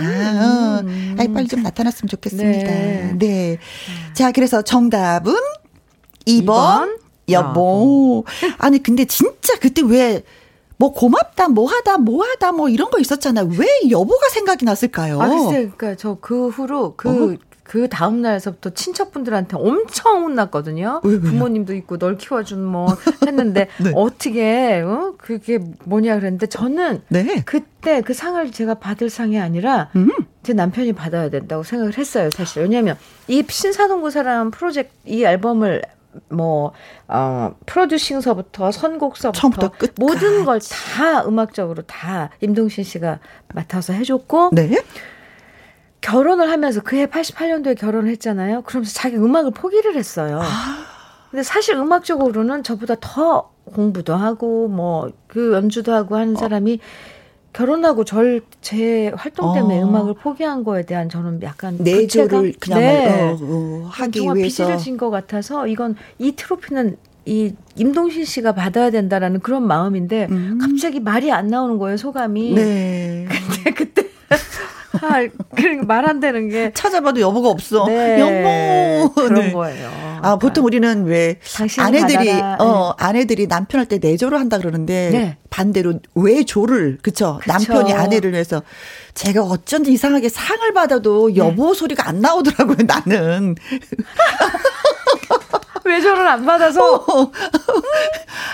[0.82, 1.16] 음, 음.
[1.20, 2.68] 아이, 빨리 좀 나타났으면 좋겠습니다.
[2.68, 3.16] 네.
[3.18, 3.58] 네.
[4.14, 5.34] 자, 그래서 정답은
[6.26, 7.00] 2번, 2번?
[7.30, 8.24] 여봉.
[8.58, 10.24] 아니, 근데 진짜 그때 왜
[10.78, 13.50] 뭐 고맙다, 뭐 하다, 뭐 하다, 뭐 이런 거 있었잖아요.
[13.58, 15.22] 왜 여보가 생각이 났을까요?
[15.22, 17.38] 아, 글쎄, 그러니까 저 그 후로 그, 어?
[17.64, 21.02] 그 다음 날서부터 친척분들한테 엄청 혼났거든요.
[21.04, 22.88] 왜, 부모님도 있고 널 키워준 뭐
[23.26, 23.92] 했는데 네.
[23.96, 27.42] 어떻게 어 그게 뭐냐 그랬는데 저는 네.
[27.46, 30.10] 그때 그 상을 제가 받을 상이 아니라 음.
[30.44, 35.82] 제 남편이 받아야 된다고 생각을 했어요 사실 왜냐하면 이 신사동구 사람 프로젝트 이 앨범을
[36.30, 36.72] 뭐,
[37.08, 39.40] 어, 프로듀싱서부터 선곡서부터
[40.00, 43.20] 모든 걸 다 음악적으로 다 임동신 씨가
[43.54, 44.52] 맡아서 해줬고.
[44.54, 44.82] 네.
[46.02, 48.62] 결혼을 하면서 그해 88년도에 결혼을 했잖아요.
[48.62, 50.40] 그러면서 자기 음악을 포기를 했어요.
[50.42, 50.86] 아.
[51.32, 57.15] 근데 사실 음악적으로는 저보다 더 공부도 하고 뭐 그 연주도 하고 하는 사람이 어.
[57.56, 59.88] 결혼하고 절 제 활동 때문에 어.
[59.88, 63.22] 음악을 포기한 거에 대한 저는 약간 내조를 그냥 네.
[63.22, 69.42] 어, 어, 하기 위해서 비실해진 것 같아서 이건 이 트로피는 이 임동신 씨가 받아야 된다라는
[69.42, 70.58] 그런 마음인데 음.
[70.60, 72.54] 갑자기 말이 안 나오는 거예요 소감이.
[72.56, 73.28] 네.
[73.54, 74.10] 근데 그때
[75.02, 77.86] 아, 그러니까 말 안 되는 게 찾아봐도 여보가 없어.
[77.88, 79.52] 네, 여보 그런 네.
[79.52, 79.88] 거예요.
[79.88, 80.36] 아 그러니까.
[80.38, 81.40] 보통 우리는 왜
[81.80, 82.58] 아내들이 받아라.
[82.60, 83.06] 어 네.
[83.06, 85.38] 아내들이 남편할 때 내조를 한다 그러는데 네.
[85.50, 87.40] 반대로 외조를 그쵸?
[87.42, 88.62] 그쵸 남편이 아내를 위해서
[89.16, 91.38] 제가 어쩐지 이상하게 상을 받아도 네.
[91.38, 93.56] 여보 소리가 안 나오더라고요 나는.
[95.86, 97.06] 외조를 안 받아서.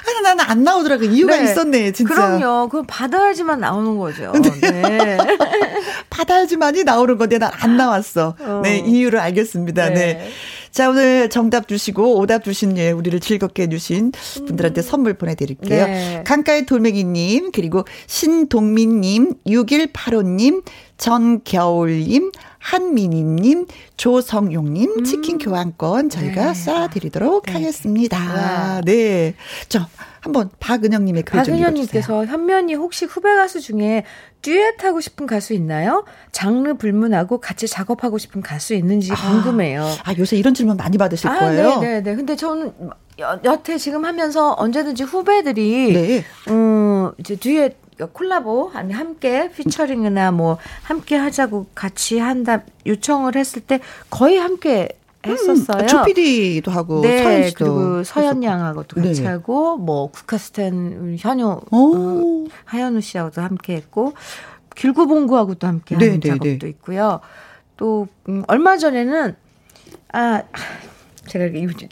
[0.07, 1.05] 아니, 나는 안 나오더라고.
[1.05, 1.43] 이유가 네.
[1.45, 2.13] 있었네, 진짜.
[2.13, 2.69] 그럼요.
[2.69, 4.31] 그럼 받아야지만 나오는 거죠.
[4.33, 4.71] 네.
[4.81, 5.17] 네.
[6.09, 8.35] 받아야지만이 나오는 건데 난 안 나왔어.
[8.39, 8.61] 어.
[8.63, 9.89] 네, 이유를 알겠습니다.
[9.89, 9.93] 네.
[9.95, 10.29] 네.
[10.71, 14.13] 자, 오늘 정답 주시고 오답 주신 예, 우리를 즐겁게 해주신
[14.47, 15.85] 분들한테 선물 보내드릴게요.
[15.85, 16.23] 네.
[16.25, 20.63] 강가의 돌멩이님, 그리고 신동민님, 6185님,
[20.97, 23.65] 전겨울님, 한민희님,
[23.97, 25.03] 조성용님, 음.
[25.03, 26.65] 치킨 교환권 저희가 네.
[26.65, 27.53] 쏴드리도록 네.
[27.53, 28.17] 하겠습니다.
[28.17, 28.81] 와.
[28.85, 29.33] 네.
[29.67, 29.87] 저,
[30.21, 34.03] 한번 박은영님의 글 박은영님께서 현면이 혹시 후배 가수 중에
[34.43, 36.05] 듀엣 하고 싶은 가수 있나요?
[36.31, 39.83] 장르 불문하고 같이 작업하고 싶은 가수 있는지 아, 궁금해요.
[40.03, 41.79] 아 요새 이런 질문 많이 받으실 아, 거예요.
[41.79, 42.01] 네네네.
[42.03, 42.15] 네.
[42.15, 42.71] 근데 저는
[43.19, 46.23] 여, 여태 지금 하면서 언제든지 후배들이 네.
[46.51, 47.75] 음 이제 듀엣
[48.07, 54.89] 콜라보 아니 함께 피처링이나 뭐 함께 하자고 같이 한다 요청을 했을 때 거의 함께
[55.25, 55.83] 했었어요.
[55.83, 59.27] 음, 조피디도 하고 네, 서현 씨도 그리고 서현 양하고도 같이 네.
[59.27, 64.13] 하고 뭐 국카스텐 현우 어, 하현우 씨하고도 함께 했고
[64.75, 67.19] 길구봉구하고도 함께 한 네, 네, 네, 작업도 있고요.
[67.77, 69.35] 또 음, 얼마 전에는
[70.13, 70.43] 아
[71.27, 71.45] 제가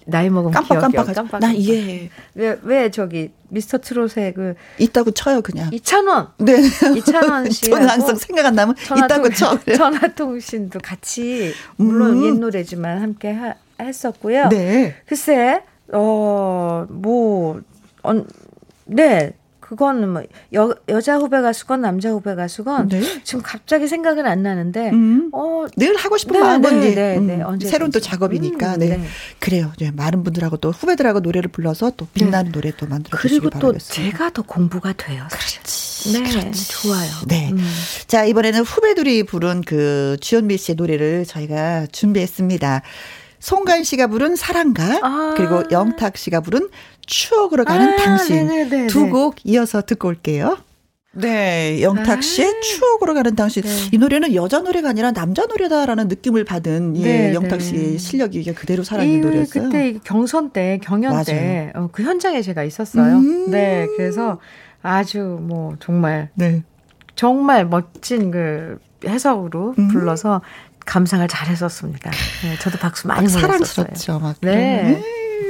[0.06, 2.10] 나이 먹으면 깜빡깜빡 깜빡 나 이해해.
[2.34, 5.70] 왜, 왜 저기 미스터 트롯에 그 있다고 쳐요 그냥.
[5.74, 6.30] 이찬원.
[6.38, 6.58] 네.
[6.96, 7.70] 이찬원 씨.
[7.70, 9.58] 저는 항상 생각 안 나면 있다고 쳐.
[9.66, 12.26] 전화통신도 같이 물론 음.
[12.26, 14.50] 옛 노래지만 함께 하, 했었고요.
[14.50, 14.96] 네.
[15.06, 17.62] 글쎄 어뭐
[18.04, 18.26] 어,
[18.86, 19.34] 네
[19.70, 20.24] 그거는 뭐
[20.56, 23.02] 여, 여자 후배 가수건 남자 후배 가수건 네?
[23.24, 25.30] 지금 갑자기 생각은 안 나는데 음.
[25.32, 28.80] 어, 늘 하고 싶은 네, 마음은 네, 네, 음, 네, 음, 새로운 또 작업이니까 음,
[28.80, 28.98] 네.
[28.98, 29.04] 네.
[29.38, 29.72] 그래요.
[29.78, 33.60] 네, 많은 분들하고 또 후배들하고 노래를 불러서 또 빛나는 노래 또 만들어 주시기 바라겠습니다.
[33.60, 35.28] 그리고 또 제가 더 공부가 돼요.
[35.30, 36.14] 그렇지.
[36.14, 36.70] 네, 그렇지.
[36.70, 37.12] 좋아요.
[37.28, 37.52] 네.
[37.52, 37.64] 음.
[38.08, 42.82] 자, 이번에는 후배들이 부른 그 주현미 씨의 노래를 저희가 준비했습니다.
[43.40, 45.34] 송가인 씨가 부른 사랑가 아.
[45.38, 46.70] 그리고 영탁 씨가 부른
[47.10, 50.58] 추억으로 가는 아, 당신 두곡 이어서 듣고 올게요.
[51.12, 52.60] 네, 영탁 씨의 아.
[52.62, 53.64] 추억으로 가는 당신.
[53.64, 53.70] 네.
[53.92, 57.98] 이 노래는 여자 노래가 아니라 남자 노래다라는 느낌을 받은 예, 네, 영탁 씨의 네.
[57.98, 59.64] 실력이 그대로 살아있는 노래였어요.
[59.64, 61.24] 그때 경선 때, 경연 맞아요.
[61.26, 63.18] 때, 어, 그 현장에 제가 있었어요.
[63.18, 64.40] 음~ 네, 그래서
[64.84, 66.64] 아주 뭐 정말, 네.
[67.16, 70.42] 정말 멋진 그 해석으로 음~ 불러서
[70.86, 72.12] 감상을 잘 했었습니다.
[72.44, 73.48] 네, 저도 박수 많이 보냈었어요.
[73.48, 74.36] 사랑스럽죠, 막.
[74.42, 75.02] 네.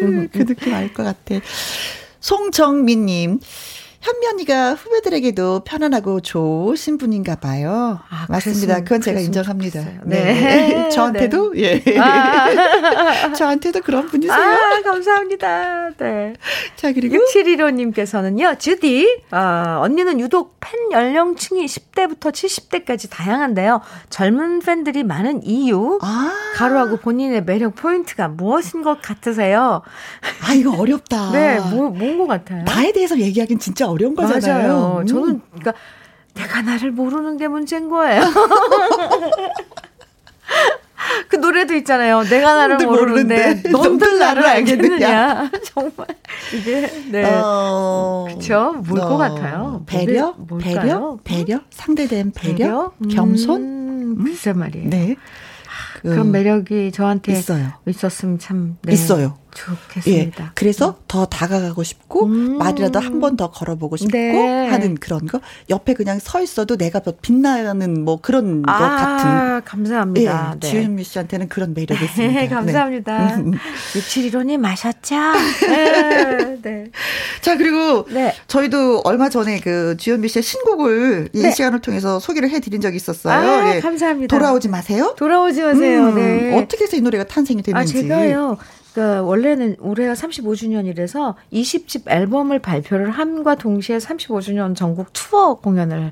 [0.01, 1.39] 음, 그 느낌 알 것 같아.
[2.21, 3.39] 송정민님.
[4.01, 7.99] 현면이가 후배들에게도 편안하고 좋으신 분인가 봐요.
[8.09, 8.75] 아, 맞습니다.
[8.75, 9.81] 그랬으면, 그건 제가 인정합니다.
[10.05, 10.23] 네.
[10.23, 10.89] 네.
[10.91, 11.83] 저한테도 네.
[11.85, 11.99] 예.
[11.99, 13.33] 아.
[13.33, 14.37] 저한테도 그런 분이세요.
[14.37, 15.91] 아, 감사합니다.
[15.97, 16.33] 네.
[16.77, 18.55] 자, 그리고 6715 님께서는요.
[18.57, 23.81] 주디, 아, 언니는 유독 팬 연령층이 10대부터 70대까지 다양한데요.
[24.09, 26.31] 젊은 팬들이 많은 이유, 아.
[26.55, 29.81] 가로하고 본인의 매력 포인트가 무엇인 것 같으세요?
[30.47, 31.31] 아, 이거 어렵다.
[31.33, 32.63] 네, 뭐, 뭔것 같아요?
[32.63, 34.67] 나에 대해서 얘기하긴 진짜 어려운 거잖아요.
[34.67, 34.97] 맞아요.
[35.01, 35.05] 음.
[35.05, 35.73] 저는 그러니까
[36.33, 38.21] 내가 나를 모르는 게 문제인 거예요.
[41.27, 42.23] 그 노래도 있잖아요.
[42.23, 45.51] 내가 나를 모르는데, 모르는데 넌들 나를 알겠느냐.
[45.63, 46.07] 정말
[46.53, 47.23] 이게 네.
[47.43, 48.25] 어...
[48.27, 48.75] 그렇죠.
[48.87, 49.17] 뭘것 어...
[49.17, 49.83] 같아요.
[49.85, 50.35] 배려?
[50.59, 51.17] 배려?
[51.23, 51.59] 배려?
[51.71, 52.57] 상대된 배려?
[52.57, 52.91] 배려?
[53.11, 53.61] 겸손?
[53.61, 54.89] 음, 글쎄 말이에요.
[54.89, 55.15] 네.
[56.01, 57.73] 그, 런 매력이 저한테 있어요.
[57.87, 58.93] 있었으면 참 네.
[58.93, 59.37] 있어요.
[59.53, 60.43] 좋겠습니다.
[60.43, 61.03] 예, 그래서 음.
[61.07, 62.57] 더 다가가고 싶고 음.
[62.57, 64.67] 말이라도 한 번 더 걸어보고 싶고 네.
[64.69, 70.51] 하는 그런 거 옆에 그냥 서 있어도 내가 빛나는 뭐 그런 아, 것 같은 감사합니다.
[70.55, 70.69] 예, 네.
[70.69, 72.39] 주현미 씨한테는 그런 매력이 있습니다.
[72.41, 73.37] 네, 감사합니다.
[73.37, 73.51] 네.
[73.93, 75.15] 6715님 마셨죠?
[75.69, 76.85] 네, 네.
[77.41, 78.33] 자 그리고 네.
[78.47, 81.51] 저희도 얼마 전에 그 주현미 씨의 신곡을 이 네.
[81.51, 83.33] 시간을 통해서 소개를 해드린 적이 있었어요.
[83.33, 83.79] 아, 예.
[83.79, 84.35] 감사합니다.
[84.35, 85.13] 돌아오지 마세요.
[85.17, 86.09] 돌아오지 마세요.
[86.09, 86.57] 음, 네.
[86.61, 87.97] 어떻게 해서 이 노래가 탄생이 됐는지.
[87.97, 88.57] 아 제가요.
[88.93, 96.11] 그러니까 원래는 올해가 35주년이라서 20집 앨범을 발표를 함과 동시에 35주년 전국 투어 공연을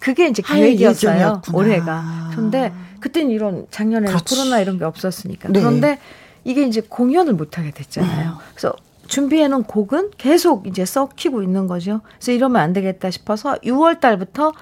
[0.00, 1.42] 그게 이제 계획이었어요.
[1.52, 2.30] 올해가.
[2.32, 5.48] 그런데 그때는 이런 작년에 코로나 이런 게 없었으니까.
[5.50, 5.60] 네.
[5.60, 5.98] 그런데
[6.44, 8.30] 이게 이제 공연을 못 하게 됐잖아요.
[8.30, 8.38] 어.
[8.50, 8.74] 그래서
[9.06, 12.00] 준비해 놓은 곡은 계속 이제 썩히고 있는 거죠.
[12.16, 14.52] 그래서 이러면 안 되겠다 싶어서 6월 달부터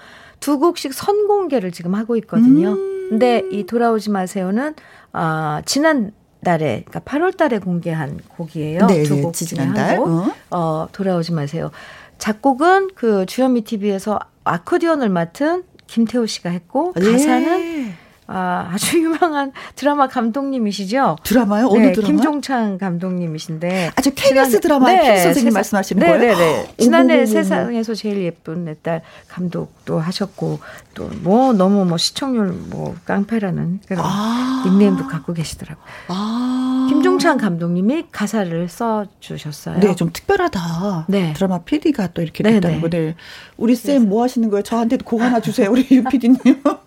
[0.40, 2.72] 두 곡씩 선공개를 지금 하고 있거든요.
[2.72, 3.08] 음.
[3.08, 4.74] 근데 이 돌아오지 마세요는
[5.12, 6.12] 아, 지난
[6.44, 8.86] 달에 그러니까 8월 달에 공개한 곡이에요.
[8.86, 9.98] 네, 두곡 네, 지난달.
[9.98, 10.30] 어.
[10.50, 11.70] 어, 돌아오지 마세요.
[12.18, 17.12] 작곡은 그 주현미 TV에서 아코디언을 맡은 김태호 씨가 했고 네.
[17.12, 17.94] 가사는
[18.36, 21.16] 아, 아주 유명한 드라마 감독님이시죠?
[21.22, 21.68] 드라마요?
[21.68, 22.06] 어느 네, 드라마?
[22.06, 23.92] 김종창 감독님이시는데.
[23.96, 26.36] 아주 KBS 드라마의 네, 선생님 세상, 말씀하시는 네, 거예요?
[26.36, 26.62] 네네.
[26.62, 26.74] 네.
[26.78, 30.58] 지난해 세상에서 제일 예쁜 내 딸 감독도 하셨고
[30.94, 35.84] 또 뭐 너무 뭐 시청률 뭐 깡패라는 그런 아~ 닉네임도 갖고 계시더라고요.
[36.08, 36.63] 아~
[37.04, 39.78] 김종찬 감독님이 가사를 써 주셨어요.
[39.78, 41.04] 네, 좀 특별하다.
[41.08, 41.34] 네.
[41.34, 42.88] 드라마 PD가 또 이렇게 네, 됐다는 거.
[42.88, 43.14] 네.
[43.58, 44.62] 우리 쌤 뭐 하시는 거예요?
[44.62, 45.70] 저한테도 곡 하나 주세요.
[45.70, 46.36] 우리 유 PD님.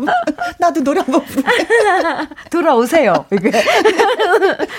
[0.59, 1.47] 나도 노래 한번 부르게.
[2.49, 3.25] 돌아오세요.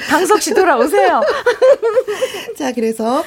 [0.08, 1.20] 강석 씨 돌아오세요.
[2.58, 3.22] 자, 그래서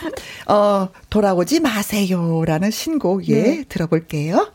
[0.47, 3.63] 어 돌아오지 마세요라는 신곡 예 네.
[3.69, 4.51] 들어볼게요.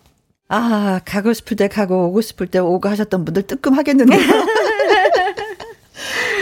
[0.48, 4.20] 아, 가고 싶을 때 가고 오고 싶을 때 오고 하셨던 분들 뜨끔하겠는데요.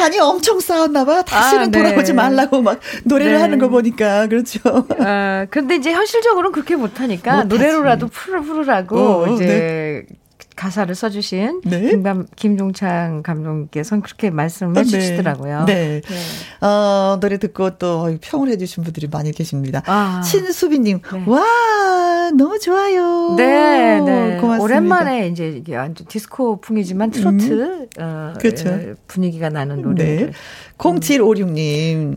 [0.04, 1.22] 아니 엄청 싸웠나 봐.
[1.22, 1.82] 다시는 아, 네.
[1.82, 3.40] 돌아오지 말라고 막 노래를 네.
[3.40, 4.60] 하는 거 보니까 그렇죠.
[4.98, 10.14] 아, 근데 이제 현실적으로는 그렇게 못 하니까 노래로라도 풀을 풀으라고 어, 이제 네.
[10.56, 11.90] 가사를 써주신 네?
[11.90, 14.96] 김감, 김종창 감독님께서는 그렇게 말씀을 아, 네.
[14.96, 15.64] 해주시더라고요.
[15.66, 16.00] 네.
[16.00, 16.66] 네.
[16.66, 19.82] 어, 노래 듣고 또 평을 해주신 분들이 많이 계십니다.
[19.86, 20.22] 아.
[20.22, 21.24] 신수빈님, 네.
[21.26, 23.34] 와, 너무 좋아요.
[23.36, 24.38] 네, 네.
[24.40, 24.62] 고맙습니다.
[24.62, 27.88] 오랜만에 이제 완전 디스코 풍이지만 트로트 음.
[27.98, 28.94] 어, 그렇죠.
[29.06, 30.04] 분위기가 나는 노래.
[30.04, 30.30] 네.
[30.78, 32.16] 0756님,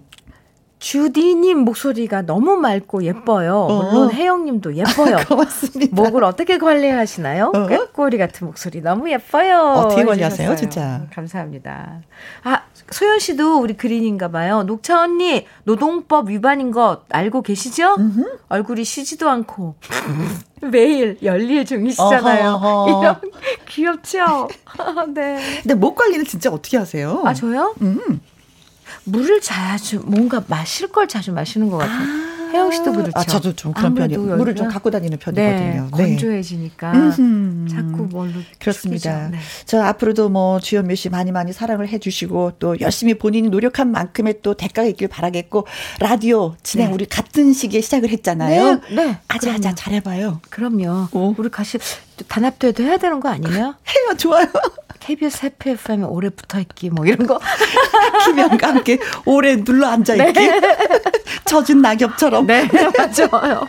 [0.80, 3.62] 주디님 목소리가 너무 맑고 예뻐요.
[3.62, 3.92] 어.
[3.92, 5.18] 물론 혜영님도 예뻐요.
[5.28, 5.96] 고맙습니다.
[5.96, 7.52] 목을 어떻게 관리하시나요?
[7.56, 7.68] 어?
[7.68, 9.60] 꾀꼬리 같은 목소리 너무 예뻐요.
[9.78, 11.08] 어떻게 관리하세요, 진짜?
[11.14, 12.02] 감사합니다.
[12.44, 12.62] 아
[12.92, 14.64] 소연 씨도 우리 그린인가 봐요.
[14.64, 17.96] 녹차 언니 노동법 위반인 것 알고 계시죠?
[17.98, 18.40] 음흠.
[18.50, 19.76] 얼굴이 쉬지도 않고
[20.62, 22.50] 매일 열일 중이시잖아요.
[22.52, 23.22] 어허, 이런
[23.68, 24.48] 귀엽죠?
[25.14, 25.40] 네.
[25.64, 27.24] 근데 목 관리는 진짜 어떻게 하세요?
[27.26, 27.74] 아 저요?
[27.82, 28.22] 음.
[29.08, 32.08] 물을 자주 뭔가 마실 걸 자주 마시는 것 같아요.
[32.08, 33.12] 아~ 혜영 씨도 그렇죠.
[33.14, 34.38] 아, 저도 좀 그런 편이에요.
[34.38, 35.58] 물을 좀 갖고 다니는 편이거든요.
[35.58, 35.90] 네, 네.
[35.92, 37.68] 건조해지니까 음흠.
[37.70, 39.30] 자꾸 뭘로 그렇습니다.
[39.30, 39.38] 네.
[39.66, 44.54] 저 앞으로도 뭐 주현미 씨 많이 많이 사랑을 해주시고 또 열심히 본인이 노력한 만큼의 또
[44.54, 45.68] 대가가 있길 바라겠고
[46.00, 46.94] 라디오 진행 네.
[46.94, 48.82] 우리 같은 시기에 시작을 했잖아요.
[48.90, 49.18] 네, 네.
[49.28, 50.40] 아자 아자 잘해봐요.
[50.50, 51.10] 그럼요.
[51.12, 51.36] 오.
[51.38, 51.78] 우리 같이
[52.28, 53.76] 단합대회도 해야 되는 거 아니에요?
[53.88, 54.48] 해요 좋아요.
[55.00, 57.40] KBS 해피 FM에 오래 붙어 있기 뭐 이런 거.
[58.26, 60.34] 김영과 함께 오래 눌러 앉아 있기.
[60.34, 60.62] 네.
[61.46, 62.46] 젖은 낙엽처럼.
[62.46, 63.66] 네, 맞아요.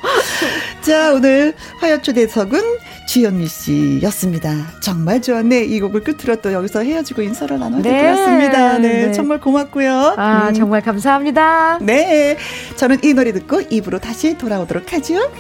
[0.81, 2.61] 자, 오늘 화요초대석은
[3.07, 4.53] 주현미 씨였습니다.
[4.81, 5.65] 정말 좋았네.
[5.65, 8.09] 이 곡을 끝으로 또 여기서 헤어지고 인사를 나눠야 될것 네.
[8.09, 8.79] 같습니다.
[8.79, 10.15] 네, 네, 정말 고맙고요.
[10.17, 10.55] 아, 음.
[10.55, 11.79] 정말 감사합니다.
[11.81, 12.37] 네.
[12.77, 15.31] 저는 이 노래 듣고 입으로 다시 돌아오도록 하죠.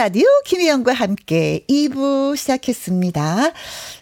[0.00, 3.52] 라디오 김혜영과 함께 2부 시작했습니다.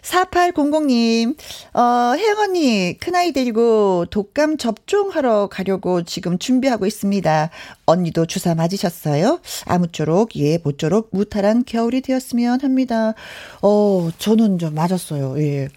[0.01, 1.35] 4800님,
[1.73, 7.49] 어, 혜영 언니, 큰아이 데리고 독감 접종하러 가려고 지금 준비하고 있습니다.
[7.85, 9.41] 언니도 주사 맞으셨어요?
[9.65, 13.13] 아무쪼록, 예, 모쪼록 무탈한 겨울이 되었으면 합니다.
[13.61, 15.37] 어, 저는 좀 맞았어요.
[15.41, 15.67] 예.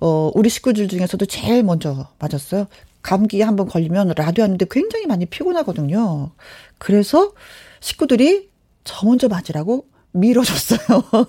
[0.00, 2.68] 어, 우리 식구들 중에서도 제일 먼저 맞았어요.
[3.02, 6.30] 감기에 한번 걸리면 라디오 하는데 굉장히 많이 피곤하거든요.
[6.78, 7.32] 그래서
[7.80, 8.48] 식구들이
[8.88, 10.78] 저 먼저 맞으라고 밀어줬어요.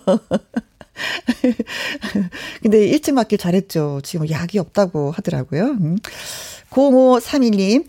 [2.64, 4.00] 근데 일찍 맞길 잘했죠.
[4.02, 5.76] 지금 약이 없다고 하더라고요.
[6.70, 7.84] 0531님, 음.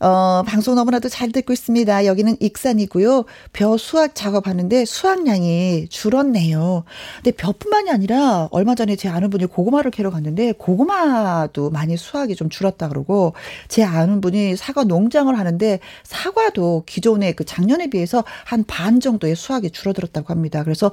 [0.00, 2.04] 어, 방송 너무나도 잘 듣고 있습니다.
[2.04, 3.24] 여기는 익산이고요.
[3.54, 6.84] 벼 수확 작업하는데 수확량이 줄었네요.
[7.16, 12.50] 근데 벼뿐만이 아니라 얼마 전에 제 아는 분이 고구마를 캐러 갔는데 고구마도 많이 수확이 좀
[12.50, 13.32] 줄었다 그러고
[13.68, 19.70] 제 아는 분이 사과 농장을 하는데 사과도 기존에 그 작년에 비해서 한 반 정도의 수확이
[19.70, 20.62] 줄어들었다고 합니다.
[20.64, 20.90] 그래서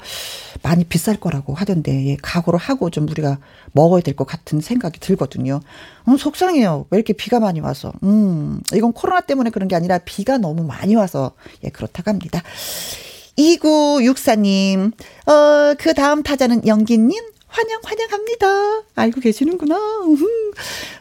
[0.62, 3.40] 많이 비쌀 거라고 하던데 예, 각오를 하고 좀 우리가
[3.72, 5.60] 먹어야 될 것 같은 생각이 들거든요.
[6.08, 6.88] 음, 속상해요.
[6.90, 7.92] 왜 이렇게 비가 많이 와서.
[8.04, 11.32] 음, 이건 코로나 때문에 그런 게 아니라 비가 너무 많이 와서,
[11.64, 12.42] 예, 그렇다고 합니다.
[13.38, 14.92] 2964님,
[15.28, 17.20] 어, 그 다음 타자는 영기님?
[17.48, 18.48] 환영, 환영합니다.
[18.96, 19.78] 알고 계시는구나.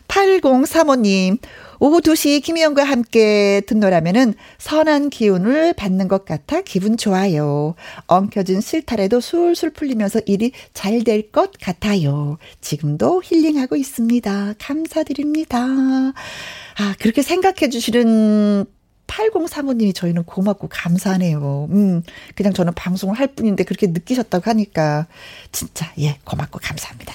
[0.08, 1.38] 8035님,
[1.84, 7.74] 오후 2시 김희영과 함께 듣노라면은 선한 기운을 받는 것 같아 기분 좋아요.
[8.06, 12.38] 엉켜진 실타래도 술술 풀리면서 일이 잘 될 것 같아요.
[12.60, 14.54] 지금도 힐링하고 있습니다.
[14.60, 15.58] 감사드립니다.
[15.58, 18.64] 아, 그렇게 생각해 주시는
[19.08, 21.66] 8035님이 저희는 고맙고 감사하네요.
[21.72, 22.02] 음,
[22.36, 25.08] 그냥 저는 방송을 할 뿐인데 그렇게 느끼셨다고 하니까
[25.50, 27.12] 진짜, 예, 고맙고 감사합니다.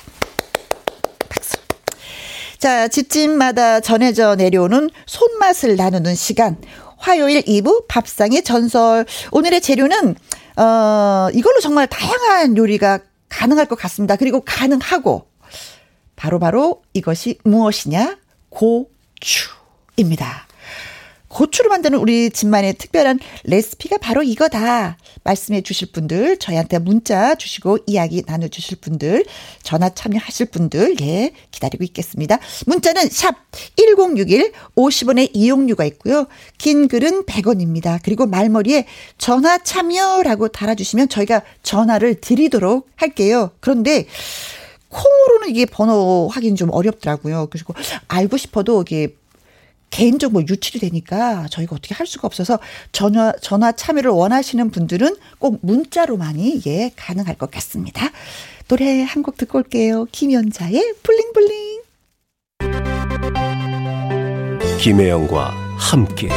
[2.57, 6.57] 자, 집집마다 전해져 내려오는 손맛을 나누는 시간.
[6.97, 9.05] 화요일 2부 밥상의 전설.
[9.31, 10.15] 오늘의 재료는,
[10.55, 12.99] 어, 이걸로 정말 다양한 요리가
[13.29, 14.15] 가능할 것 같습니다.
[14.15, 15.27] 그리고 가능하고,
[16.15, 18.17] 바로바로 바로 이것이 무엇이냐?
[18.49, 20.46] 고추입니다.
[21.27, 24.97] 고추로 만드는 우리 집만의 특별한 레시피가 바로 이거다.
[25.23, 29.25] 말씀해 주실 분들, 저희한테 문자 주시고 이야기 나눠 주실 분들,
[29.61, 32.39] 전화 참여하실 분들, 예, 기다리고 있겠습니다.
[32.65, 33.35] 문자는 샵
[33.75, 36.27] 1061, 50원의 이용료가 있고요.
[36.57, 37.99] 긴 글은 100원입니다.
[38.03, 38.85] 그리고 말머리에
[39.17, 43.51] 전화 참여라고 달아주시면 저희가 전화를 드리도록 할게요.
[43.59, 44.05] 그런데,
[44.89, 47.47] 콩으로는 이게 번호 확인 좀 어렵더라고요.
[47.51, 47.73] 그리고
[48.07, 49.15] 알고 싶어도 이게
[49.89, 52.59] 개인정보 유출이 되니까 저희가 어떻게 할 수가 없어서
[52.91, 58.09] 전화 전화 참여를 원하시는 분들은 꼭 문자로만이 예 가능할 것 같습니다.
[58.67, 60.05] 노래 한 곡 듣고 올게요.
[60.11, 61.81] 김연자의 블링블링.
[64.79, 66.29] 김혜영과 함께.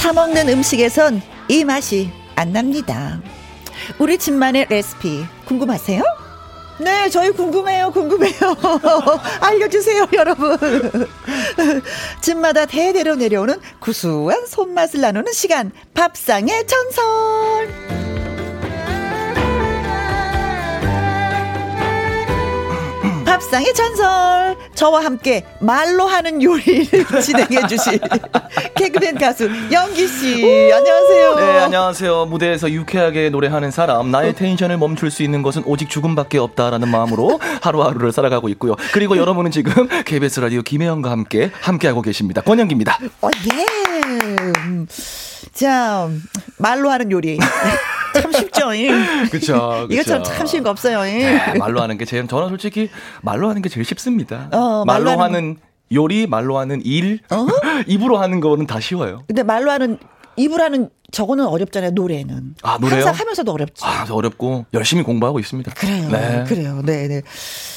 [0.00, 3.20] 사먹는 음식에선 이 맛이 안 납니다.
[3.98, 6.02] 우리 집만의 레시피 궁금하세요?
[6.78, 8.32] 네, 저희 궁금해요, 궁금해요.
[9.40, 10.56] 알려주세요, 여러분.
[12.22, 17.99] 집마다 대대로 내려오는 구수한 손맛을 나누는 시간, 밥상의 전설.
[23.40, 27.98] 밥상의 전설 저와 함께 말로 하는 요리를 진행해 주실
[28.76, 31.34] 개그맨 가수 영기 씨 안녕하세요.
[31.36, 32.26] 네 안녕하세요.
[32.26, 38.12] 무대에서 유쾌하게 노래하는 사람 나의 텐션을 멈출 수 있는 것은 오직 죽음밖에 없다라는 마음으로 하루하루를
[38.12, 38.76] 살아가고 있고요.
[38.92, 42.42] 그리고 여러분은 지금 KBS 라디오 김혜영과 함께 함께하고 계십니다.
[42.42, 42.98] 권영기입니다.
[43.22, 43.66] 어, 예.
[44.66, 44.86] 음.
[45.54, 46.10] 자
[46.58, 47.38] 말로 하는 요리.
[48.22, 48.68] 참 쉽죠.
[49.30, 49.86] 그렇죠.
[49.90, 51.02] 이것처럼 참 쉬운 거 없어요.
[51.02, 52.90] 네, 말로 하는 게 제일 저는 솔직히
[53.22, 54.48] 말로 하는 게 제일 쉽습니다.
[54.52, 55.56] 어, 말로, 말로, 하는
[55.92, 57.46] 요리, 말로 하는 일, 어?
[57.86, 59.22] 입으로 하는 거는 다 쉬워요.
[59.26, 59.98] 근데 말로 하는
[60.36, 61.90] 입으로 하는 저거는 어렵잖아요.
[61.92, 62.54] 노래는.
[62.62, 62.96] 아 노래요?
[62.96, 63.84] 항상 하면서도 어렵지.
[63.84, 65.72] 아 어렵고 열심히 공부하고 있습니다.
[65.74, 66.08] 그래요.
[66.10, 66.44] 네.
[66.46, 66.80] 그래요.
[66.84, 67.22] 네, 네.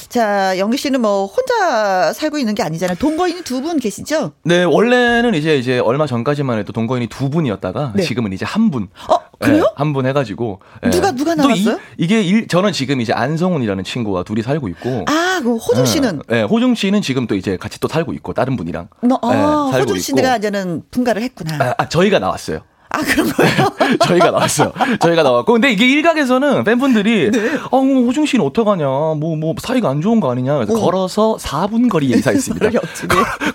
[0.09, 2.97] 자, 영기 씨는 뭐 혼자 살고 있는 게 아니잖아요.
[2.97, 4.33] 동거인이 두 분 계시죠?
[4.43, 8.03] 네, 원래는 이제 이제 얼마 전까지만 해도 동거인이 두 분이었다가 네.
[8.03, 8.89] 지금은 이제 한 분.
[9.09, 9.63] 어, 그래요?
[9.63, 10.59] 네, 한분 해가지고.
[10.91, 11.15] 누가 네.
[11.17, 11.79] 누가 나왔어요?
[11.97, 15.05] 이, 게 일, 저는 지금 이제 안성훈이라는 친구와 둘이 살고 있고.
[15.07, 16.21] 아, 그 호중 씨는?
[16.27, 18.89] 네, 네, 호중 씨는 지금 또 이제 같이 또 살고 있고 다른 분이랑.
[19.01, 21.57] 너, 아, 네, 호중 씨가 이제는 분가를 했구나.
[21.59, 22.59] 아, 아 저희가 나왔어요.
[22.93, 23.97] 아, 그런 거예요?
[24.05, 24.71] 저희가 나왔어요.
[24.99, 25.53] 저희가 나왔고.
[25.53, 27.57] 근데 이게 일각에서는 팬분들이, 네.
[27.57, 28.85] 아, 뭐, 호중 씨는 어떡하냐.
[28.85, 30.57] 뭐, 뭐, 사이가 안 좋은 거 아니냐.
[30.57, 30.79] 그래서 어.
[30.79, 32.69] 걸어서 4분 거리에 이사했습니다.
[32.69, 32.79] 네.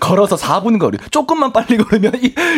[0.01, 0.97] 걸어서 4분 거리.
[1.09, 2.13] 조금만 빨리 걸으면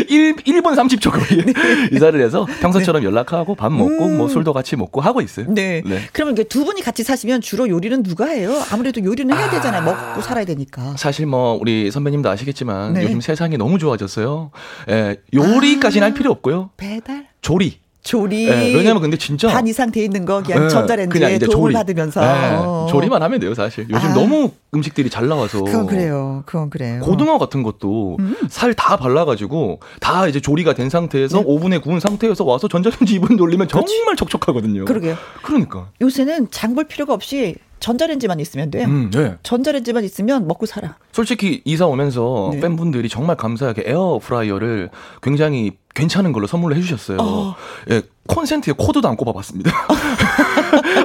[0.08, 1.54] 1, 1, 분 30초 거리에 네.
[1.96, 3.08] 이사를 해서 평소처럼 네.
[3.08, 4.18] 연락하고 밥 먹고 음.
[4.18, 5.46] 뭐 술도 같이 먹고 하고 있어요.
[5.50, 5.84] 네.
[5.86, 6.02] 네.
[6.14, 8.60] 그러면 이게 두 분이 같이 사시면 주로 요리는 누가 해요?
[8.72, 9.82] 아무래도 요리는 해야 되잖아요.
[9.82, 9.86] 아.
[9.86, 10.96] 먹고 살아야 되니까.
[10.98, 13.04] 사실 뭐, 우리 선배님도 아시겠지만 네.
[13.04, 14.50] 요즘 세상이 너무 좋아졌어요.
[14.90, 16.08] 예, 요리까지는 아.
[16.08, 16.71] 할 필요 없고요.
[16.78, 17.28] 배달?
[17.42, 17.80] 조리.
[18.04, 18.48] 조리.
[18.48, 21.74] 네, 왜냐면 근데 진짜 반 이상 돼 있는 거 그냥 네, 전자레인지에 도움을 조리.
[21.76, 22.88] 받으면서 네, 어.
[22.90, 23.86] 조리만 하면 돼요 사실.
[23.92, 24.14] 요즘 아.
[24.16, 25.64] 너무 음식들이 잘 나와서.
[25.64, 26.42] 그건 그래요.
[26.48, 27.02] 그건 그래요.
[27.02, 28.36] 고등어 같은 것도 음.
[28.50, 31.44] 살다 발라가지고 다 이제 조리가 된 상태에서 네.
[31.46, 34.86] 오븐에 구운 상태에서 와서 전자레인지 2분 돌리면 정말 촉촉하거든요.
[34.86, 35.16] 그러게요.
[35.44, 35.90] 그러니까.
[36.02, 38.86] 요새는 장 볼 필요가 없이 전자레인지만 있으면 돼요.
[38.86, 39.36] 음, 네.
[39.44, 40.96] 전자레인지만 있으면 먹고 살아.
[41.12, 42.62] 솔직히 이사 오면서 네.
[42.62, 44.90] 팬분들이 정말 감사하게 에어프라이어를
[45.22, 47.18] 굉장히 괜찮은 걸로 선물로 해주셨어요.
[47.20, 47.56] 어.
[47.90, 49.72] 예, 콘센트에 코드도 안 꼽아봤습니다.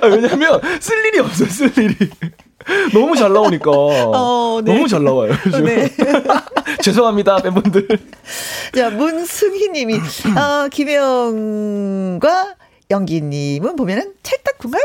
[0.02, 1.96] 아, 왜냐면 쓸 일이 없어요, 쓸 일이.
[2.92, 3.70] 너무 잘 나오니까.
[3.70, 4.74] 어, 네.
[4.74, 5.32] 너무 잘 나와요.
[5.64, 5.90] 네.
[6.82, 7.88] 죄송합니다, 팬분들.
[8.74, 12.54] 자, 문승희 님이, 어, 김혜영과
[12.90, 14.82] 영기님은 보면은 찰떡궁합?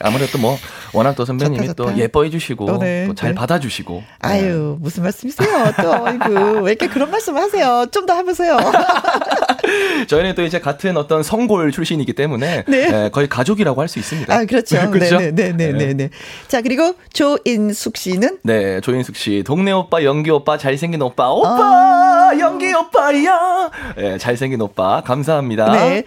[0.00, 0.58] 아무래도 뭐
[0.98, 1.92] 워낙 또 선배님이 좋다, 좋다.
[1.94, 3.34] 또 예뻐해 주시고 어, 네, 또잘 네.
[3.34, 4.02] 받아주시고.
[4.20, 4.82] 아유 네.
[4.82, 5.72] 무슨 말씀이세요?
[5.80, 7.86] 또 아이고 왜 이렇게 그런 말씀 하세요?
[7.92, 8.56] 좀 더 해보세요.
[10.08, 12.88] 저희는 또 이제 같은 어떤 성골 출신이기 때문에 네.
[12.90, 14.34] 네, 거의 가족이라고 할 수 있습니다.
[14.34, 14.76] 아 그렇죠.
[14.92, 15.18] 그렇죠.
[15.18, 15.72] 네네네네.
[15.72, 16.10] 네, 네,
[16.46, 21.48] 자 그리고 조인숙 씨는 네 조인숙 씨 동네 오빠 연기 오빠 잘생긴 오빠 오빠
[22.30, 23.70] 아~ 연기 오빠야.
[23.96, 25.72] 네, 잘생긴 오빠 감사합니다.
[25.72, 26.04] 네.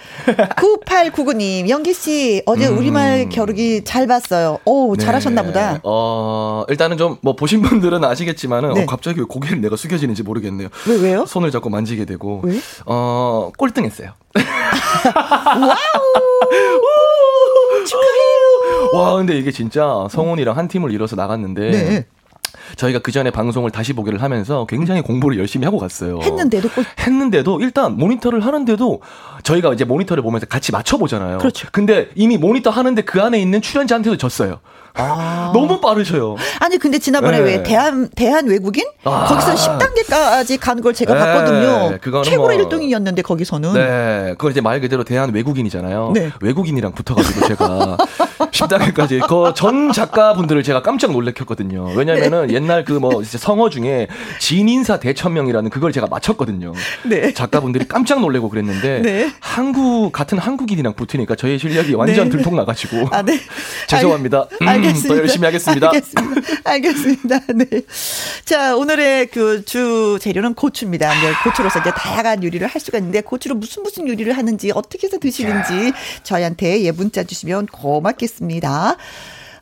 [0.56, 2.78] 9899님 연기 씨 어제 음.
[2.78, 4.60] 우리말 겨루기 잘 봤어요.
[4.66, 5.80] 오 잘하셨나 보다.
[5.84, 10.70] 어 일단은 좀 뭐 보신 분들은 아시겠지만은 어, 갑자기 왜 고개를 내가 숙여지는지 모르겠네요.
[10.88, 11.26] 왜 왜요?
[11.26, 12.42] 손을 잡고 만지게 되고.
[12.44, 12.60] 왜?
[12.86, 14.12] 어 꼴등했어요.
[15.46, 15.72] Wow!
[17.86, 18.90] 축하해요!
[18.94, 21.72] 와, 근데 이게 진짜 성훈이랑 한 팀을 이뤄서 나갔는데.
[21.72, 22.06] 네.
[22.76, 26.20] 저희가 그 전에 방송을 다시 보기를 하면서 굉장히 공부를 열심히 하고 갔어요.
[26.22, 26.86] 했는데도 꼴...
[27.00, 29.02] 했는데도 일단 모니터를 하는데도
[29.44, 31.38] 저희가 이제 모니터를 보면서 같이 맞춰 보잖아요.
[31.38, 31.68] 그렇죠.
[31.72, 34.60] 근데 이미 모니터 하는데 그 안에 있는 출연자한테도 졌어요.
[34.96, 35.52] 아.
[35.56, 36.36] 너무 빠르셔요.
[36.60, 37.44] 아니 근데 지난번에 네.
[37.44, 39.26] 왜 대한 대한 외국인 아.
[39.26, 41.20] 거기서 10단계까지 간 걸 제가 네.
[41.20, 41.98] 봤거든요.
[42.02, 43.74] 그거는 최고로 뭐 1등이었는데 거기서는.
[43.74, 44.30] 네.
[44.32, 46.12] 그걸 이제 말 그대로 대한 외국인이잖아요.
[46.16, 46.32] 네.
[46.42, 47.98] 외국인이랑 붙어가지고 제가
[48.52, 51.92] 10단계까지 그 전 작가분들을 제가 깜짝 놀래켰거든요.
[51.96, 52.54] 왜냐면은 네.
[52.56, 54.08] 옛날 그 뭐 성어 중에
[54.40, 56.74] 진인사 대천명이라는 그걸 제가 맞췄거든요.
[57.04, 57.34] 네.
[57.34, 59.32] 작가분들이 깜짝 놀래고 그랬는데 네.
[59.40, 62.38] 한국 같은 한국인이랑 붙으니까 저희 실력이 완전 네.
[62.38, 63.08] 들통 나가지고.
[63.12, 63.40] 아, 네.
[63.88, 64.46] 죄송합니다.
[64.62, 65.16] 알, 음, 알겠습니다.
[65.16, 65.88] 더 열심히 하겠습니다.
[65.88, 66.42] 알겠습니다.
[66.64, 67.40] 알겠습니다.
[67.56, 67.66] 네.
[68.46, 71.10] 자, 오늘의 그 주 재료는 고추입니다.
[71.22, 75.18] 네, 고추로서 이제 다양한 요리를 할 수가 있는데 고추로 무슨 무슨 요리를 하는지 어떻게 해서
[75.18, 78.98] 드시는지 저희한테 예 문자 주시면 고맙겠습니다.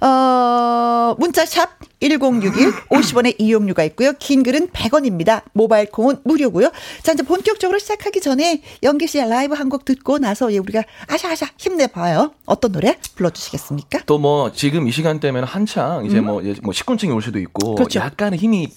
[0.02, 4.14] 어, 문자샵 1061 50원의 이용료가 있고요.
[4.20, 5.41] 긴 글은 100원입니다.
[5.52, 6.72] 모바일 콩은 무료고요.
[7.04, 11.47] 자, 이제 본격적으로 시작하기 전에 연기 씨의 라이브 한 곡 듣고 나서 예, 우리가 아샤아샤
[11.58, 12.32] 힘내봐요.
[12.45, 14.00] 어떤 노래 불러주시겠습니까?
[14.06, 16.26] 또 뭐 지금 이 시간대면 한창 이제 음.
[16.26, 18.00] 뭐, 뭐 식곤증이 올 수도 있고 그렇죠.
[18.00, 18.68] 약간의 힘이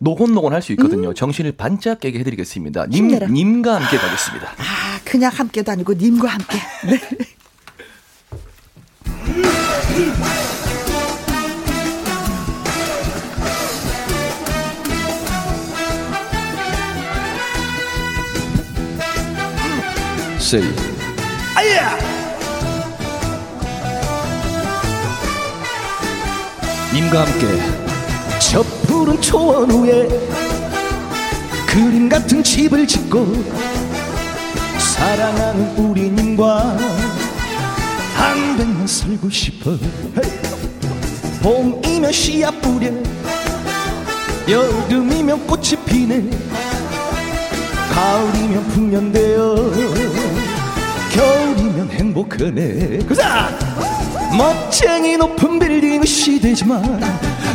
[0.00, 1.08] 노곤, 노곤 할 수 있거든요.
[1.10, 1.14] 음.
[1.14, 2.86] 정신을 반짝 깨게 해드리겠습니다.
[2.86, 4.46] 님, 님과 함께 가겠습니다.
[4.58, 6.58] 아, 그냥 함께도 아니고 님과 함께.
[6.88, 7.00] 네.
[20.50, 20.74] Say.
[21.54, 21.96] 아야!
[26.92, 27.46] 님과 함께
[28.40, 30.08] 저 푸른 초원 위에
[31.68, 33.44] 그림 같은 집을 짓고
[34.76, 36.76] 사랑하는 우리 님과
[38.20, 39.76] 한백년 살고 싶어.
[41.42, 42.90] 봄이면 씨앗 뿌려.
[44.46, 46.28] 여름이면 꽃이 피네.
[47.94, 49.54] 가을이면 풍년되어.
[51.12, 52.98] 겨울이면 행복하네.
[53.08, 53.48] 그자!
[54.36, 57.00] 멋쟁이 높은 빌딩 시대지만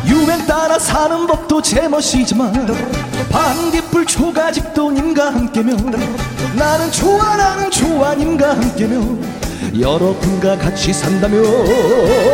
[0.07, 2.51] 유행 따라 사는 법도 제멋이지만
[3.31, 5.77] 반딧불 초가집도 님과 함께면
[6.57, 9.44] 나는 좋아 나는 좋아 님과 함께면
[9.79, 11.37] 여러분과 같이 산다며.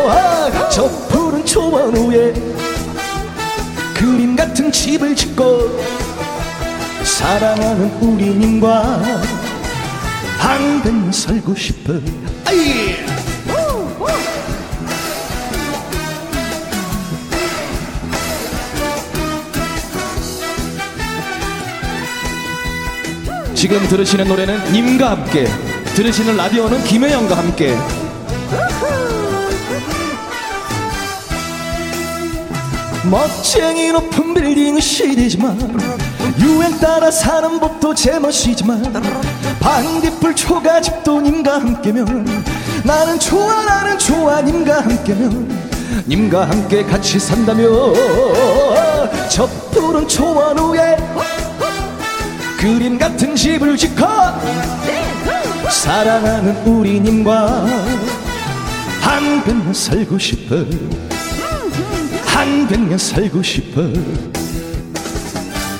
[0.09, 2.33] 아, 저 푸른 초원 위에
[3.93, 5.79] 그림 같은 집을 짓고
[7.03, 9.01] 사랑하는 우리님과
[10.39, 11.93] 한번 살고 싶어
[12.45, 12.95] 아이!
[23.53, 25.45] 지금 들으시는 노래는 님과 함께
[25.93, 27.77] 들으시는 라디오는 김혜영과 함께.
[33.09, 35.57] 멋쟁이 높은 빌딩 시대지만
[36.39, 38.93] 유행 따라 사는 법도 제멋이지만
[39.59, 42.43] 반딧불 초가집도 님과 함께면
[42.85, 45.61] 나는 좋아 나는 좋아 님과 함께면
[46.07, 47.67] 님과 함께 같이 산다며.
[49.29, 50.95] 저 푸른 초원 위에
[52.57, 54.05] 그림 같은 집을 짓고
[55.71, 57.65] 사랑하는 우리 님과
[59.01, 60.55] 한백년 살고 싶어
[62.25, 63.81] 한백년 살고 싶어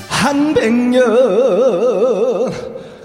[0.08, 1.02] 한백년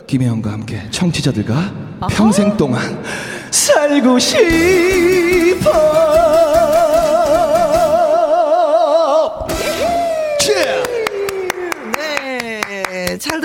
[0.06, 1.86] 김혜영과 함께 청취자들과.
[2.10, 3.02] 평생 동안
[3.50, 5.70] 살고 싶어.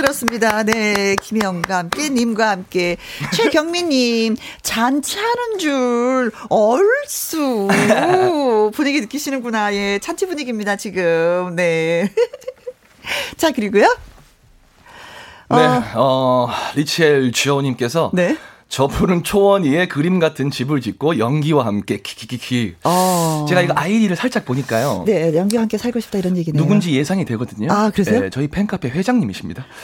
[0.01, 0.63] 들었습니다.
[0.63, 2.97] 네, 김혜영과 함께, 님과 함께.
[3.33, 7.67] 최경민님, 잔치하는 줄, 얼쑤.
[8.73, 9.73] 분위기 느끼시는구나.
[9.75, 11.55] 예, 잔치 분위기입니다, 지금.
[11.55, 12.11] 네.
[13.37, 13.85] 자, 그리고요.
[15.49, 18.37] 네, 어, 어 리첼 주어님께서 네.
[18.75, 22.75] 저분은 초원이의 그림 같은 집을 짓고 연기와 함께 키키키키.
[22.85, 23.45] 어.
[23.49, 25.03] 제가 이거 아이디를 살짝 보니까요.
[25.05, 26.61] 네, 연기와 함께 살고 싶다 이런 얘기네요.
[26.63, 27.67] 누군지 예상이 되거든요.
[27.69, 28.21] 아, 그러세요?
[28.21, 29.65] 네, 저희 팬카페 회장님이십니다.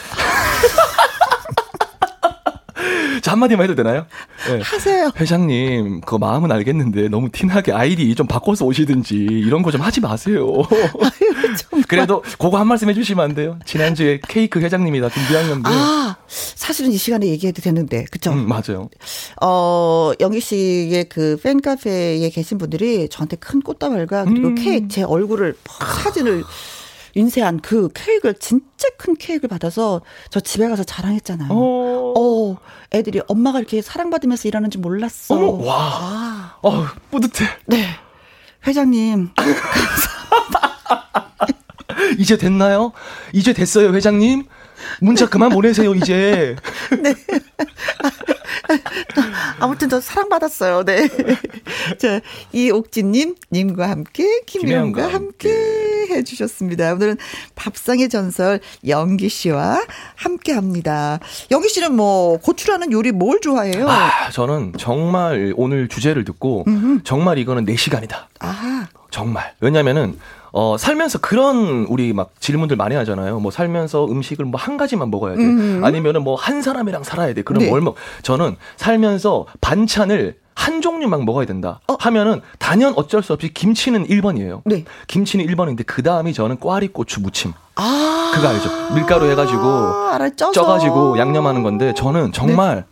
[3.22, 4.06] 자, 한마디만 해도 되나요?
[4.48, 4.62] 네.
[4.64, 5.12] 하세요.
[5.20, 10.46] 회장님, 그 마음은 알겠는데 너무 티나게 아이디 좀 바꿔서 오시든지 이런 거 좀 하지 마세요.
[11.74, 13.60] 아유, 그래도 그거 한 말씀 해주시면 안 돼요?
[13.66, 15.10] 지난주에 케이크 회장님이다
[15.50, 15.70] 건데.
[15.70, 18.32] 아, 사실은 이 시간에 얘기해도 되는데, 그쵸?
[18.32, 18.90] 음, 맞아요.
[19.42, 24.56] 어, 영기 씨의 그 팬카페에 계신 분들이 저한테 큰 꽃다발과 그리고 음.
[24.56, 25.56] 케이크, 제 얼굴을
[26.04, 26.44] 사진을
[27.18, 31.50] 인쇄한 그 케이크를 진짜 큰 케이크를 받아서 저 집에 가서 자랑했잖아요.
[31.52, 32.58] 어, 어
[32.94, 35.36] 애들이 엄마가 이렇게 사랑받으면서 일하는 줄 몰랐어.
[35.36, 35.76] 어머, 와.
[35.80, 36.58] 아.
[36.62, 37.50] 어, 뿌듯해.
[37.66, 37.88] 네.
[38.66, 39.30] 회장님.
[42.18, 42.94] 이제 됐나요?
[43.34, 44.44] 이제 됐어요, 회장님?
[45.02, 46.56] 문자 그만 보내세요, 이제.
[47.02, 47.16] 네.
[49.60, 50.84] 아무튼 저 사랑받았어요.
[50.84, 51.10] 네.
[51.98, 52.22] 자,
[52.54, 56.94] 이옥진님, 님과 함께, 김혜영과 함께, 함께 해주셨습니다.
[56.94, 57.18] 오늘은
[57.56, 59.84] 밥상의 전설 영기 씨와
[60.16, 61.20] 함께 합니다.
[61.50, 63.90] 영기 씨는 뭐, 고추라는 요리 뭘 좋아해요?
[63.90, 67.00] 아, 저는 정말 오늘 주제를 듣고, 음흠.
[67.04, 68.30] 정말 이거는 내 시간이다.
[68.40, 68.77] 아.
[69.18, 69.54] 정말.
[69.62, 70.20] 왜냐면은,
[70.52, 73.40] 어, 살면서 그런 우리 막 질문들 많이 하잖아요.
[73.40, 75.42] 뭐 살면서 음식을 뭐 한 가지만 먹어야 돼.
[75.42, 75.82] 음.
[75.84, 77.42] 아니면은 뭐 한 사람이랑 살아야 돼.
[77.42, 77.70] 그럼 네.
[77.70, 77.96] 뭘 먹?
[78.22, 81.80] 저는 살면서 반찬을 한 종류만 먹어야 된다.
[81.88, 81.96] 어?
[82.00, 84.62] 하면은 단연 어쩔 수 없이 김치는 1번이에요.
[84.66, 84.86] 네.
[85.08, 87.54] 김치는 1번인데 그 다음이 저는 꽈리 고추 무침.
[87.76, 88.32] 아.
[88.36, 88.70] 그거 알죠?
[88.96, 90.20] 밀가루 해가지고 아,
[90.54, 92.84] 쪄가지고 양념하는 건데 저는 정말 네.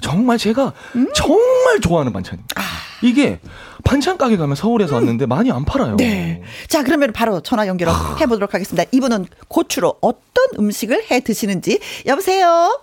[0.00, 1.08] 정말 제가 음?
[1.14, 2.60] 정말 좋아하는 반찬입니다.
[2.60, 2.62] 아.
[3.02, 3.38] 이게
[3.84, 4.96] 반찬 가게 가면 서울에서 음.
[4.96, 5.96] 왔는데 많이 안 팔아요.
[5.96, 6.42] 네.
[6.66, 7.88] 자, 그러면 바로 전화 연결
[8.20, 8.88] 해 보도록 하겠습니다.
[8.92, 12.82] 이분은 고추로 어떤 음식을 해 드시는지 여보세요.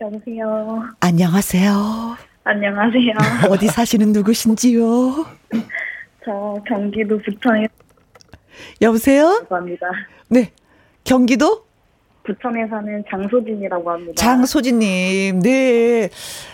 [0.00, 0.82] 여보세요.
[1.00, 2.16] 안녕하세요.
[2.44, 3.14] 안녕하세요.
[3.50, 5.26] 어디 사시는 누구신지요?
[6.24, 7.66] 저 경기도 부천에
[8.80, 9.44] 여보세요?
[9.48, 9.86] 감사합니다.
[10.28, 10.52] 네.
[11.04, 11.66] 경기도
[12.24, 14.12] 부천에 사는 장소진이라고 합니다.
[14.16, 16.08] 장소진님, 네.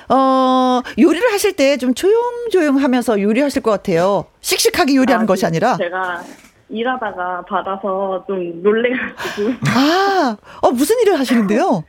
[0.08, 4.24] 어, 요리를 하실 때 좀 조용조용 하면서 요리하실 것 같아요.
[4.40, 5.76] 씩씩하게 요리하는 아, 것이 아니라.
[5.76, 6.22] 제가
[6.70, 9.50] 일하다가 받아서 좀 놀래가지고.
[9.76, 11.84] 아, 어, 무슨 일을 하시는데요?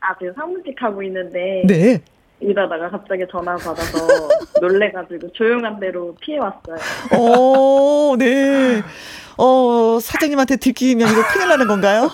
[0.00, 1.62] 아, 제가 사무직 하고 있는데.
[1.66, 2.00] 네.
[2.40, 3.98] 일하다가 갑자기 전화 받아서
[4.60, 6.76] 놀래가지고 조용한 대로 피해왔어요.
[7.18, 8.82] 오, 네.
[9.36, 12.10] 어, 사장님한테 들키면 이거 큰일 나는 건가요?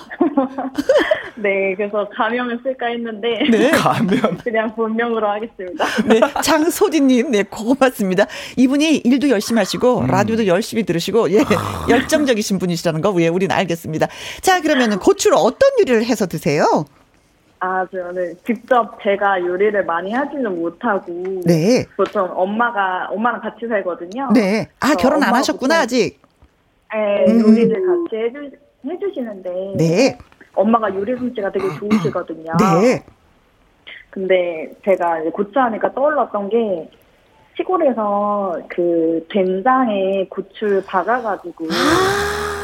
[1.36, 3.28] 네, 그래서 가명을 쓸까 했는데.
[3.50, 3.70] 네.
[3.72, 4.36] 가명.
[4.44, 5.84] 그냥 본명으로 하겠습니다.
[6.06, 8.26] 네, 장소진님, 네, 고맙습니다.
[8.56, 10.06] 이분이 일도 열심히 하시고, 음.
[10.06, 11.44] 라디오도 열심히 들으시고, 예,
[11.88, 14.08] 열정적이신 분이시라는 거, 예, 우리는 알겠습니다.
[14.42, 16.84] 자, 그러면은 고추를 어떤 요리를 해서 드세요?
[17.64, 21.40] 아, 저는 직접 제가 요리를 많이 하지는 못하고.
[21.46, 21.86] 네.
[21.96, 24.28] 보통 엄마가, 엄마랑 같이 살거든요.
[24.34, 24.68] 네.
[24.80, 26.20] 아, 결혼 안 하셨구나, 아직?
[26.92, 27.40] 네, 음.
[27.40, 28.50] 요리를 같이 해주,
[28.86, 29.50] 해주시는데.
[29.78, 30.18] 네.
[30.54, 32.52] 엄마가 요리 솜씨가 되게 좋으시거든요.
[32.82, 33.02] 네.
[34.10, 36.90] 근데 제가 고추하니까 떠올랐던 게
[37.56, 42.63] 시골에서 그 된장에 고추를 박아가지고 아~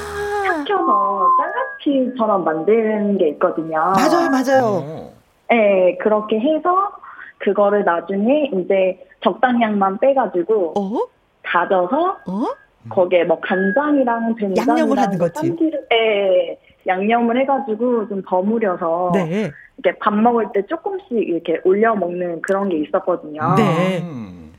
[0.51, 3.79] 삭혀서 짜장치처럼 만드는 게 있거든요.
[3.95, 5.11] 맞아요, 맞아요.
[5.49, 6.93] 네, 그렇게 해서
[7.39, 11.07] 그거를 나중에 이제 적당량만 빼가지고 어?
[11.43, 12.45] 다져서 어?
[12.89, 15.35] 거기에 뭐 간장이랑 된장이랑 양념을 하는 거지.
[15.35, 19.51] 참기름, 네, 양념을 해가지고 좀 버무려서 네.
[19.79, 23.55] 이렇게 밥 먹을 때 조금씩 이렇게 올려 먹는 그런 게 있었거든요.
[23.57, 24.03] 네.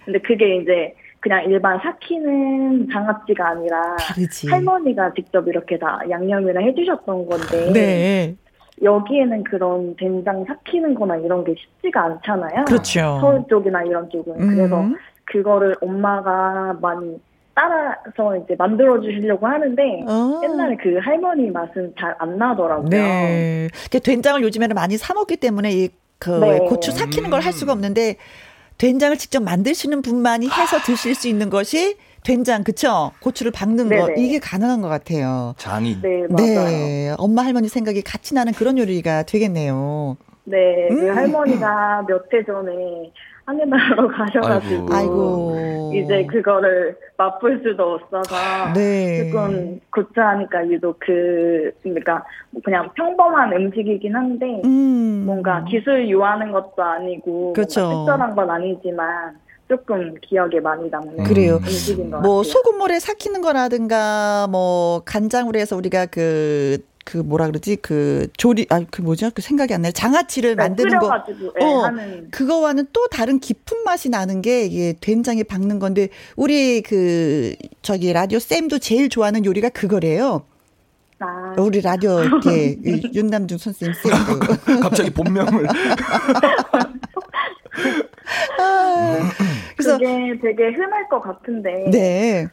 [0.06, 4.48] 근데 그게 이제 그냥 일반 삭히는 장아찌가 아니라 다르지.
[4.50, 8.36] 할머니가 직접 이렇게 다 양념이랑 해주셨던 건데 네.
[8.84, 12.66] 여기에는 그런 된장 삭히는 거나 이런 게 쉽지가 않잖아요.
[12.66, 13.20] 그렇죠.
[13.22, 14.42] 서울 쪽이나 이런 쪽은.
[14.42, 14.48] 음.
[14.56, 14.84] 그래서
[15.26, 17.22] 그거를 엄마가 많이
[17.54, 20.42] 따라서 이제 만들어 주시려고 하는데 어.
[20.44, 22.90] 옛날에 그 할머니 맛은 잘 안 나더라고요.
[22.90, 23.68] 네.
[24.04, 26.60] 된장을 요즘에는 많이 사 먹기 때문에 이그 네.
[26.60, 28.16] 고추 삭히는 걸 할 수가 없는데
[28.82, 33.12] 된장을 직접 만드시는 분만이 해서 드실 수 있는 것이 된장 그쵸?
[33.20, 34.02] 고추를 박는 네네.
[34.02, 35.54] 거 이게 가능한 것 같아요.
[35.60, 36.02] 장인.
[36.02, 36.46] 네, 맞아요.
[36.46, 40.18] 네, 엄마 할머니 생각이 같이 나는 그런 요리가 되겠네요.
[40.46, 41.00] 네, 그 음.
[41.00, 42.72] 그 할머니가 몇 해 전에
[43.46, 45.92] 하늘 나라로 가셔가지고 아이고.
[45.94, 49.30] 이제 그거를 맛볼 수도 없어서 네.
[49.30, 52.24] 조금 고추하니까 유독 그 그러니까
[52.64, 55.24] 그냥 평범한 음식이긴 한데 음.
[55.26, 57.90] 뭔가 기술 요하는 것도 아니고 그렇죠.
[57.90, 59.36] 특별한 건 아니지만
[59.68, 61.56] 조금 기억에 많이 남는 그래요.
[61.56, 62.44] 음식인 것 뭐 같아요.
[62.44, 69.02] 소금물에 삭히는 거라든가 뭐 간장으로 해서 우리가 그 그 뭐라 그러지 그 조리 아 그
[69.02, 71.10] 뭐죠 그 생각이 안 나요 장아찌를 네, 만드는 거
[71.60, 72.30] 네, 어, 하는.
[72.32, 78.40] 그거와는 또 다른 깊은 맛이 나는 게 이게 된장에 박는 건데 우리 그 저기 라디오
[78.40, 80.46] 쌤도 제일 좋아하는 요리가 그거래요.
[81.20, 81.54] 아.
[81.60, 82.78] 우리 라디오 이렇게
[83.14, 84.40] 윤남중 선생님 쌤도
[84.82, 85.68] 갑자기 본명을
[88.60, 89.20] 아,
[89.76, 91.90] 그래서 그게 되게 흔할 것 같은데.
[91.92, 92.48] 네.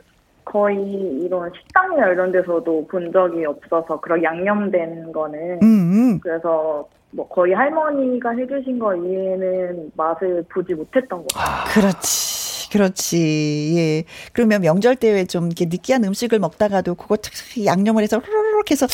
[0.50, 0.76] 거의
[1.22, 6.18] 이런 식당이나 이런 데서도 본 적이 없어서 그런 양념된 거는 음.
[6.20, 11.74] 그래서 뭐 거의 할머니가 해주신 거 이외에는 맛을 보지 못했던 것 같아요.
[11.74, 12.70] 그렇지.
[12.70, 13.74] 그렇지.
[13.76, 14.04] 예.
[14.32, 17.16] 그러면 명절 때좀 이렇게 느끼한 음식을 먹다가도 그거
[17.64, 18.86] 양념을 해서 후루룩 해서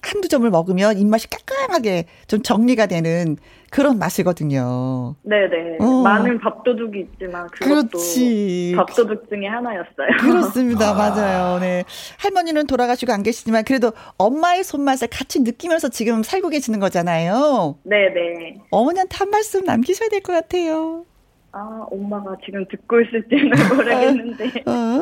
[0.00, 3.36] 한두 점을 먹으면 입맛이 깔끔하게 좀 정리가 되는
[3.74, 5.16] 그런 맛이거든요.
[5.24, 5.78] 네네.
[5.80, 6.02] 어.
[6.02, 8.72] 많은 밥도둑이 있지만 그것도 그렇지.
[8.76, 10.16] 밥도둑 중에 하나였어요.
[10.20, 10.90] 그렇습니다.
[10.92, 10.94] 아.
[10.94, 11.58] 맞아요.
[11.58, 11.82] 네.
[12.20, 17.76] 할머니는 돌아가시고 안 계시지만 그래도 엄마의 손맛을 같이 느끼면서 지금 살고 계시는 거잖아요.
[17.82, 18.58] 네네.
[18.70, 21.04] 어머니한테 한 말씀 남기셔야 될 것 같아요.
[21.50, 24.44] 아, 엄마가 지금 듣고 있을지는 모르겠는데.
[24.66, 25.00] 어?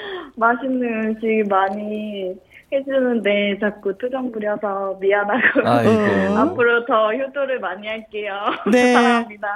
[0.36, 2.34] 맛있는 음식 많이
[2.74, 5.90] 해주는데 자꾸 투정 부려서 미안하고 아이고.
[6.38, 8.32] 앞으로 더 효도를 많이 할게요.
[8.70, 8.92] 네.
[8.92, 9.48] 사랑합니다.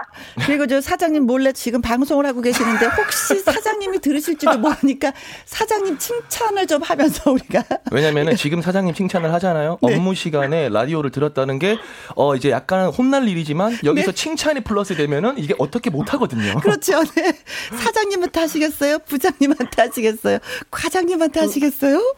[0.47, 5.13] 그리고 저 사장님 몰래 지금 방송을 하고 계시는데 혹시 사장님이 들으실지도 모르니까
[5.45, 7.63] 사장님 칭찬을 좀 하면서 우리가
[7.93, 9.79] 왜냐면은 지금 사장님 칭찬을 하잖아요.
[9.83, 9.95] 네.
[9.95, 11.77] 업무 시간에 라디오를 들었다는 게
[12.15, 14.15] 어 이제 약간 혼날 일이지만 여기서 네.
[14.15, 16.59] 칭찬이 플러스 되면은 이게 어떻게 못 하거든요.
[16.61, 17.03] 그렇죠.
[17.15, 17.33] 네.
[17.77, 18.99] 사장님한테 하시겠어요?
[19.01, 20.39] 부장님한테 하시겠어요?
[20.71, 22.15] 과장님한테 하시겠어요?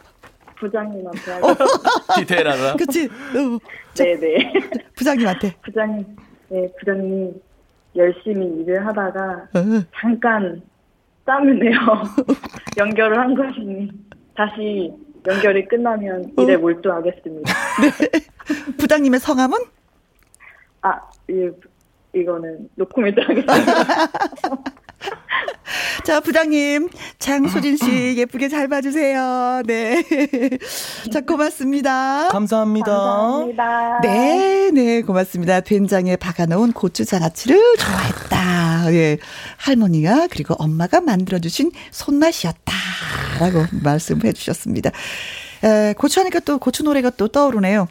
[0.61, 1.55] 부장님한테 어.
[2.15, 2.75] 디테일하다.
[2.77, 3.05] 그치.
[3.05, 3.59] 어.
[3.97, 4.53] 네네.
[4.95, 5.55] 부장님한테.
[5.63, 6.05] 부장님,
[6.49, 7.41] 네, 부장님
[7.95, 9.59] 열심히 일을 하다가 어.
[9.99, 10.61] 잠깐
[11.25, 11.77] 땀을 내요.
[12.77, 13.91] 연결을 한 것이니
[14.35, 14.93] 다시
[15.27, 16.59] 연결이 끝나면 일에 어.
[16.59, 17.51] 몰두하겠습니다.
[17.81, 18.19] 네.
[18.77, 19.57] 부장님의 성함은?
[20.83, 20.99] 아,
[21.29, 21.49] 이,
[22.13, 23.53] 이거는 노코멘트 하겠습니다.
[26.03, 26.89] 자, 부장님,
[27.19, 29.61] 장소진 씨 예쁘게 잘 봐주세요.
[29.65, 30.03] 네.
[31.11, 32.27] 자, 고맙습니다.
[32.29, 32.91] 감사합니다.
[32.91, 33.99] 감사합니다.
[34.01, 35.61] 네, 네, 고맙습니다.
[35.61, 38.93] 된장에 박아놓은 고추장 아찌를 좋아했다.
[38.93, 39.17] 예.
[39.57, 42.73] 할머니가 그리고 엄마가 만들어주신 손맛이었다.
[43.39, 44.91] 라고 말씀해 주셨습니다.
[45.63, 47.87] 에, 고추 하니까 또 고추 노래가 또 떠오르네요.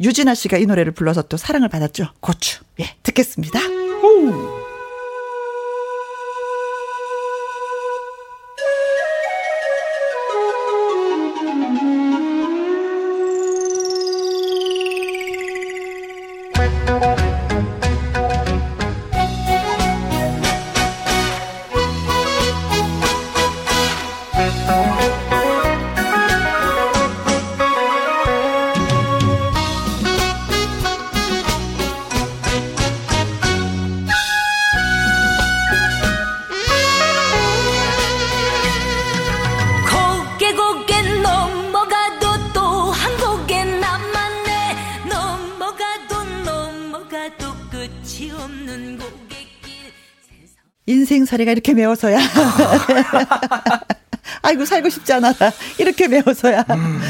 [0.00, 2.06] 유진아 씨가 이 노래를 불러서 또 사랑을 받았죠.
[2.20, 2.62] 고추.
[2.80, 3.60] 예, 듣겠습니다.
[48.02, 49.00] 오.
[50.86, 52.18] 인생 사례가 이렇게 매워서야.
[54.42, 55.32] 아이고 살고 싶지 않아.
[55.78, 56.64] 이렇게 매워서야.
[56.70, 57.00] 음.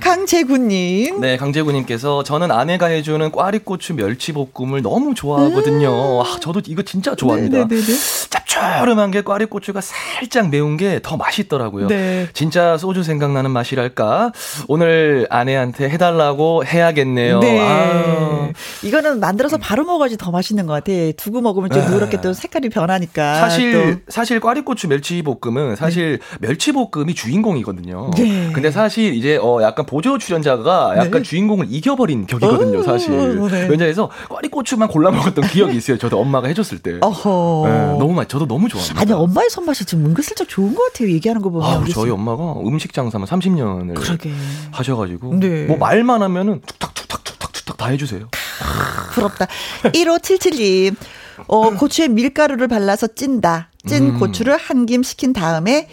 [0.00, 1.20] 강재구님.
[1.20, 6.20] 네, 강재구님께서 저는 아내가 해주는 꽈리고추 멸치 볶음을 너무 좋아하거든요.
[6.20, 6.26] 음.
[6.26, 7.58] 아, 저도 이거 진짜 좋아합니다.
[7.58, 7.86] 네네네네.
[8.58, 11.86] 짭조름한 게 꽈리고추가 살짝 매운 게 더 맛있더라고요.
[11.86, 12.26] 네.
[12.32, 14.32] 진짜 소주 생각나는 맛이랄까.
[14.66, 17.38] 오늘 아내한테 해달라고 해야겠네요.
[17.40, 17.60] 네.
[17.60, 18.48] 아.
[18.82, 20.92] 이거는 만들어서 바로 먹어야지 더 맛있는 것 같아.
[21.16, 21.90] 두고 먹으면 좀 네.
[21.90, 23.34] 누렇게 또 색깔이 변하니까.
[23.36, 24.00] 사실 또.
[24.12, 26.48] 사실 꽈리고추 멸치볶음은 사실 네.
[26.48, 28.10] 멸치볶음이 주인공이거든요.
[28.16, 28.50] 네.
[28.52, 31.22] 근데 사실 이제 어 약간 보조 출연자가 약간 네.
[31.22, 33.12] 주인공을 이겨버린 격이거든요, 사실.
[33.18, 33.66] 어, 네.
[33.68, 35.96] 왜냐해서 꽈리고추만 골라 먹었던 기억이 있어요.
[35.98, 36.96] 저도 엄마가 해줬을 때.
[37.00, 37.62] 어허.
[37.66, 38.28] 네, 너무 맛.
[38.28, 39.00] 저도 너무 좋아합니다.
[39.00, 41.10] 아니 엄마의 손맛이 지금 은근슬쩍 좋은 것 같아요.
[41.10, 41.68] 얘기하는 거 보면.
[41.68, 44.32] 아, 저희 엄마가 음식 장사만 30년을 그러게.
[44.72, 45.66] 하셔가지고 네.
[45.66, 48.28] 뭐 말만 하면은 툭탁 툭탁 툭탁 툭탁 다 해주세요.
[49.12, 49.46] 부럽다.
[49.84, 50.96] 1577님.
[51.46, 53.70] 어, 고추에 밀가루를 발라서 찐다.
[53.86, 54.18] 찐 음.
[54.18, 55.88] 고추를 한 김 식힌 다음에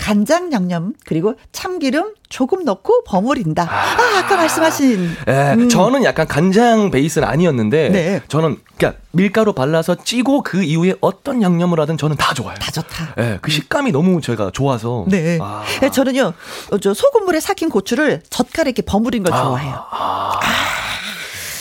[0.00, 3.64] 간장 양념 그리고 참기름 조금 넣고 버무린다.
[3.64, 5.10] 아, 아 아 까 말씀하신.
[5.28, 5.68] 예, 음.
[5.68, 8.20] 저는 약간 간장 베이스는 아니었는데 네.
[8.28, 12.54] 저는 그냥 밀가루 발라서 찌고 그 이후에 어떤 양념을 하든 저는 다 좋아요.
[12.58, 13.14] 다 좋다.
[13.18, 15.04] 예, 그 식감이 너무 제가 좋아서.
[15.08, 15.38] 네.
[15.40, 15.62] 아.
[15.82, 16.32] 네 저는요,
[16.70, 19.42] 어, 저 소금물에 삭힌 고추를 젓갈에 이렇게 버무린 걸 아.
[19.42, 19.84] 좋아해요.
[19.90, 20.40] 아.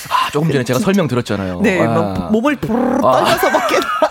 [0.10, 0.32] 아.
[0.32, 1.60] 조금 전에 제가 설명 들었잖아요.
[1.62, 3.76] 네, 뭐 몸을 부르르 떨면서 먹게.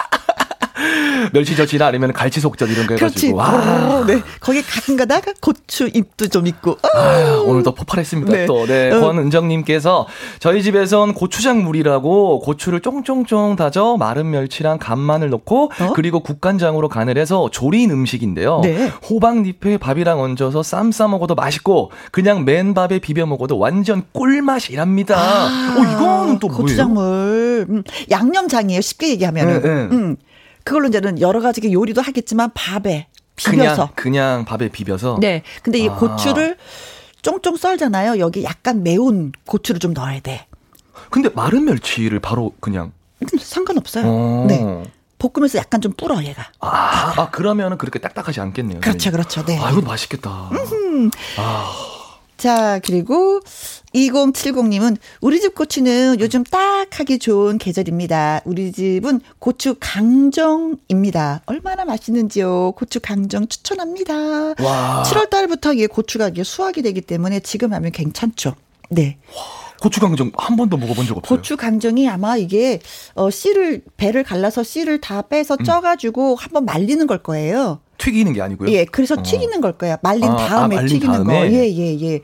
[1.32, 3.36] 멸치젓이나 아니면 갈치속젓 이런 거 해가지고.
[3.36, 4.04] 와.
[4.06, 4.20] 네.
[4.40, 6.76] 거기 가끔가다 고추 잎도 좀 있고.
[6.94, 8.32] 아, 오늘도 폭발했습니다.
[8.32, 8.46] 네.
[8.46, 8.90] 또, 네.
[8.90, 9.00] 어.
[9.00, 10.06] 권은정님께서
[10.38, 15.92] 저희 집에선 고추장 물이라고 고추를 쫑쫑쫑 다져 마른 멸치랑 간마늘 넣고 어?
[15.94, 18.60] 그리고 국간장으로 간을 해서 조린 음식인데요.
[18.62, 18.88] 네.
[19.08, 25.16] 호박잎에 밥이랑 얹어서 쌈 싸 먹어도 맛있고 그냥 맨밥에 비벼 먹어도 완전 꿀맛이랍니다.
[25.18, 27.66] 아, 어, 이거는 또 고추장물.
[27.68, 28.80] 음, 양념장이에요.
[28.80, 29.62] 쉽게 얘기하면은.
[29.62, 29.88] 네, 네.
[29.92, 30.16] 음.
[30.68, 33.06] 그걸로 이제는 여러 가지 요리도 하겠지만 밥에
[33.36, 35.16] 비벼서 그냥, 그냥 밥에 비벼서.
[35.18, 35.42] 네.
[35.62, 35.94] 근데 이 아.
[35.94, 36.58] 고추를
[37.22, 38.18] 쫑쫑 썰잖아요.
[38.18, 40.46] 여기 약간 매운 고추를 좀 넣어야 돼.
[41.08, 42.92] 근데 마른 멸치를 바로 그냥
[43.40, 44.04] 상관없어요.
[44.06, 44.44] 어.
[44.46, 44.84] 네.
[45.18, 46.50] 볶으면서 약간 좀 불어 얘가.
[46.60, 48.80] 아, 아 그러면은 그렇게 딱딱하지 않겠네요.
[48.80, 49.46] 그렇죠, 그렇죠.
[49.46, 49.58] 네.
[49.58, 50.50] 아, 이거 맛있겠다.
[50.52, 51.10] 음흠.
[51.38, 51.97] 아.
[52.38, 53.40] 자, 그리고
[53.94, 58.42] 2070님은 우리 집 고추는 요즘 딱 하기 좋은 계절입니다.
[58.44, 61.42] 우리 집은 고추 강정입니다.
[61.46, 62.72] 얼마나 맛있는지요.
[62.76, 64.14] 고추 강정 추천합니다.
[64.62, 65.02] 와.
[65.04, 68.54] 7월 달부터 이게 고추가 이게 수확이 되기 때문에 지금 하면 괜찮죠.
[68.90, 69.18] 네.
[69.34, 69.67] 와.
[69.80, 71.36] 고추 강정 한 번도 먹어본 적 없어요.
[71.38, 72.80] 고추 강정이 아마 이게
[73.14, 75.64] 어 씨를 배를 갈라서 씨를 다 빼서 음.
[75.64, 77.80] 쪄가지고 한번 말리는 걸 거예요.
[77.98, 78.70] 튀기는 게 아니고요.
[78.70, 79.22] 예, 그래서 어.
[79.22, 79.96] 튀기는 걸 거예요.
[80.02, 81.48] 말린 아, 다음에 아, 말린 튀기는 다음에?
[81.50, 81.54] 거.
[81.54, 82.20] 예, 예, 예.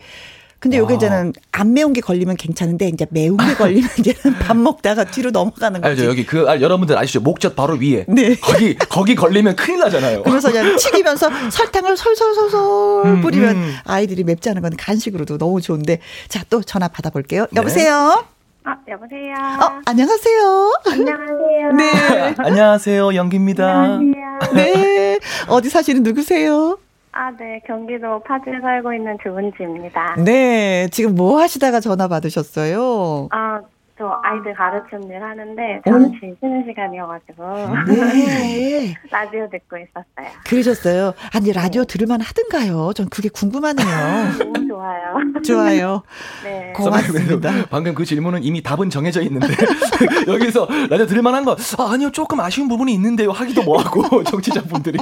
[0.64, 5.04] 근데 요게 이제는 안 매운 게 걸리면 괜찮은데 이제 매운 게 걸리면 이제는 밥 먹다가
[5.04, 5.90] 뒤로 넘어가는 거지.
[5.90, 6.06] 알죠.
[6.06, 7.20] 여기 그 아, 여러분들 아시죠?
[7.20, 8.06] 목젖 바로 위에.
[8.08, 8.34] 네.
[8.36, 10.22] 거기 거기 걸리면 큰일 나잖아요.
[10.22, 13.74] 그래서 그냥 튀기면서 설탕을 솔솔솔솔 음, 뿌리면 음.
[13.84, 15.98] 아이들이 맵지 않은 건 간식으로도 너무 좋은데
[16.28, 17.42] 자 또 전화 받아볼게요.
[17.50, 17.60] 네.
[17.60, 18.24] 여보세요.
[18.64, 19.34] 아, 여보세요.
[19.60, 20.72] 어, 안녕하세요.
[20.86, 21.72] 안녕하세요.
[21.76, 22.34] 네.
[22.38, 23.14] 안녕하세요.
[23.14, 23.70] 영기입니다.
[23.82, 24.52] 안녕하세요.
[24.54, 25.18] 네.
[25.48, 26.78] 어디 사시는 누구세요?
[27.16, 27.60] 아, 네.
[27.66, 30.16] 경기도 파주에 살고 있는 조은지입니다.
[30.24, 30.88] 네.
[30.90, 33.28] 지금 뭐 하시다가 전화 받으셨어요?
[33.30, 33.60] 아,
[34.04, 37.42] 저 아이들 가르치는 일 하는데 잠시 쉬는 시간이어가지고
[37.86, 38.94] 네.
[39.10, 40.34] 라디오 듣고 있었어요.
[40.44, 41.14] 그러셨어요.
[41.32, 42.92] 아니 라디오 들을만 하든가요?
[42.94, 43.86] 전 그게 궁금하네요.
[44.52, 45.42] 너무 좋아요.
[45.42, 46.02] 좋아요.
[46.44, 46.74] 네.
[46.76, 47.50] 고맙습니다.
[47.70, 49.46] 방금 그 질문은 이미 답은 정해져 있는데
[50.28, 54.98] 여기서 라디오 들을만한 거 아, 아니요 조금 아쉬운 부분이 있는데요 하기도 뭐하고 정치자분들이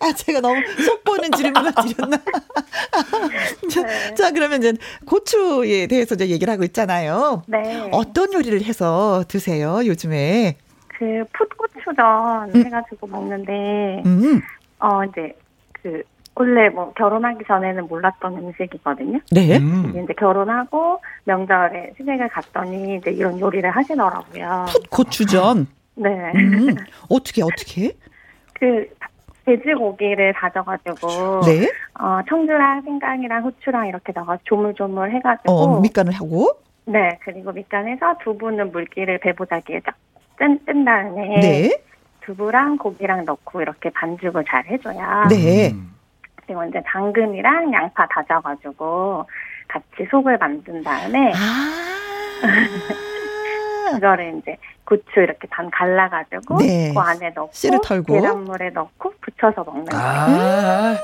[0.00, 2.16] 아 제가 너무 속 보는 질문을 드렸나?
[3.70, 4.14] 자, 네.
[4.14, 4.72] 자 그러면 이제
[5.04, 7.42] 고추에 대해서 이제 얘기를 하고 있잖아요.
[7.46, 7.88] 네.
[7.92, 10.56] 어떤 요리를 해서 드세요, 요즘에?
[10.88, 12.66] 그 풋고추전 음.
[12.66, 14.40] 해가지고 먹는데, 음.
[14.78, 15.36] 어, 이제,
[15.72, 16.02] 그,
[16.34, 19.20] 원래 뭐 결혼하기 전에는 몰랐던 음식이거든요.
[19.32, 19.56] 네.
[19.56, 19.92] 음.
[20.02, 24.66] 이제 결혼하고 명절에 시댁을 갔더니 이제 이런 요리를 하시더라고요.
[24.68, 25.66] 풋고추전?
[25.94, 26.32] 네.
[26.34, 26.76] 음.
[27.08, 27.92] 어떻게, 어떻게?
[28.52, 28.86] 그,
[29.46, 31.70] 돼지고기를 다져가지고 네?
[31.98, 38.70] 어, 청주랑 생강이랑 후추랑 이렇게 넣어서 조물조물 해가지고 어, 밑간을 하고 네, 그리고 밑간에서 두부는
[38.72, 39.94] 물기를 배보자기에 쫙
[40.38, 41.82] 뜬, 뜬 다음에 네.
[42.20, 45.26] 두부랑 고기랑 넣고 이렇게 반죽을 잘 해줘야.
[45.28, 45.74] 네.
[46.36, 49.26] 그리고 이제 당근이랑 양파 다져가지고
[49.66, 51.86] 같이 속을 만든 다음에 아~
[53.94, 56.92] 그거를 이제 고추 이렇게 반 갈라가지고 네.
[56.94, 60.04] 그 안에 넣고 씨를 털고 계란물에 넣고 부쳐서 먹는 거예요.
[60.04, 60.96] 아,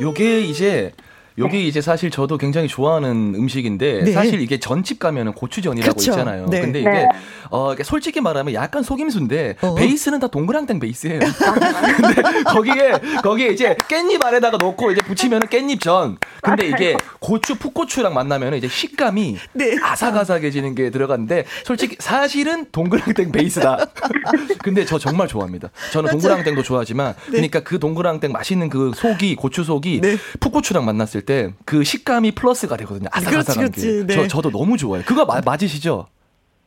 [0.00, 0.92] 요게 이제
[1.36, 1.64] 네.
[1.64, 4.12] 이제 사실 저도 굉장히 좋아하는 음식인데 네.
[4.12, 6.12] 사실 이게 전집 가면은 고추전이라고 그쵸.
[6.12, 6.46] 있잖아요.
[6.48, 6.60] 네.
[6.60, 7.08] 근데 이게 네.
[7.50, 9.74] 어 솔직히 말하면 약간 속임수인데 어.
[9.74, 11.18] 베이스는 다 동그랑땡 베이스예요.
[11.96, 16.18] 근데 거기에 거기에 이제 깻잎 안에다가 넣고 이제 붙이면은 깻잎 전.
[16.40, 19.76] 근데 이게 고추 풋고추랑 만나면 이제 식감이 네.
[19.82, 23.86] 아삭아삭해지는 게 들어갔는데 솔직히 사실은 동그랑땡 베이스다.
[24.62, 25.70] 근데 저 정말 좋아합니다.
[25.92, 27.30] 저는 동그랑땡도 좋아하지만 네.
[27.32, 30.16] 그러니까 그 동그랑땡 맛있는 그 속이 고추 속이 네.
[30.38, 33.08] 풋고추랑 만났을 때 그 식감이 플러스가 되거든요.
[33.12, 34.06] 아삭아삭한 그렇지, 그렇지.
[34.06, 34.06] 게.
[34.06, 34.14] 네.
[34.14, 35.04] 저 저도 너무 좋아해요.
[35.06, 36.06] 그거 마, 맞으시죠?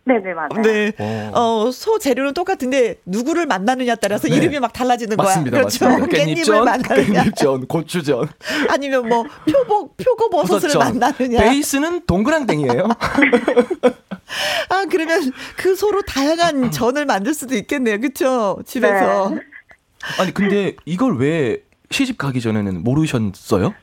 [0.06, 0.62] 네네 맞아요.
[0.64, 0.94] 네.
[1.00, 1.32] 어.
[1.66, 4.38] 어, 소 재료는 똑같은데 누구를 만나느냐 따라서 네.
[4.38, 5.62] 이름이 막 달라지는 맞습니다, 거야.
[5.64, 5.86] 그렇죠.
[5.90, 6.18] 맞습니다.
[6.24, 7.24] 깻잎을 만나느냐.
[7.26, 8.28] 깻잎전, 고추전.
[8.70, 11.40] 아니면 뭐 표복 표고버섯을 만나느냐.
[11.40, 12.88] 베이스는 동그랑땡이에요.
[14.70, 18.00] 아 그러면 그 소로 다양한 전을 만들 수도 있겠네요.
[18.00, 18.60] 그렇죠?
[18.66, 19.30] 집에서.
[19.32, 19.42] 네.
[20.20, 21.58] 아니 근데 이걸 왜
[21.92, 23.74] 시집 가기 전에는 모르셨어요?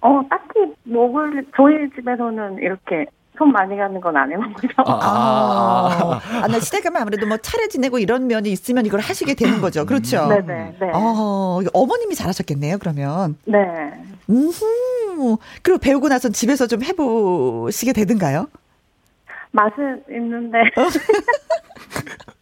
[0.00, 4.68] 어, 딱히 먹을, 저희 집에서는 이렇게 손 많이 가는 건 안 해먹죠.
[4.78, 9.34] 아, 아, 아, 나 시댁 가면 아무래도 뭐 차례 지내고 이런 면이 있으면 이걸 하시게
[9.34, 9.86] 되는 거죠.
[9.86, 10.26] 그렇죠?
[10.26, 10.76] 네네, 네.
[10.80, 10.90] 네.
[10.92, 13.36] 어, 어머님이 잘하셨겠네요, 그러면.
[13.44, 13.58] 네.
[14.30, 14.50] 음,
[15.62, 18.48] 그리고 배우고 나서 집에서 좀 해보시게 되든가요?
[19.52, 20.58] 맛은 있는데.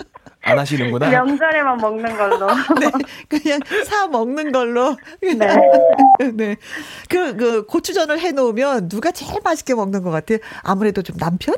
[0.46, 1.10] 안 하시는구나.
[1.10, 2.46] 명절에만 먹는 걸로.
[2.80, 2.90] 네,
[3.28, 4.96] 그냥 사 먹는 걸로.
[5.20, 5.36] 네.
[6.34, 6.56] 네.
[7.08, 10.38] 그, 그, 고추전을 해 놓으면 누가 제일 맛있게 먹는 것 같아요?
[10.62, 11.56] 아무래도 좀 남편?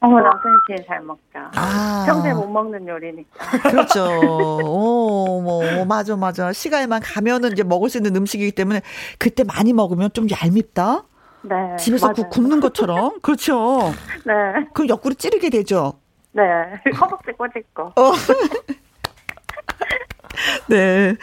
[0.00, 1.20] 어, 남편이 제일 잘 먹죠.
[1.54, 2.04] 아.
[2.06, 3.70] 평소에 못 먹는 요리니까.
[3.70, 4.04] 그렇죠.
[4.64, 6.52] 오, 뭐, 어, 맞아, 맞아.
[6.52, 8.82] 시간에만 가면은 이제 먹을 수 있는 음식이기 때문에
[9.18, 11.04] 그때 많이 먹으면 좀 얄밉다.
[11.42, 11.76] 네.
[11.78, 13.20] 집에서 그 굽는 것처럼.
[13.20, 13.92] 그렇죠.
[14.24, 14.66] 네.
[14.72, 15.94] 그럼 옆구리 찌르게 되죠.
[16.34, 16.42] 네.
[17.00, 17.32] 허벅지
[17.74, 17.92] 거.
[17.96, 18.12] 어.
[20.68, 21.16] 네.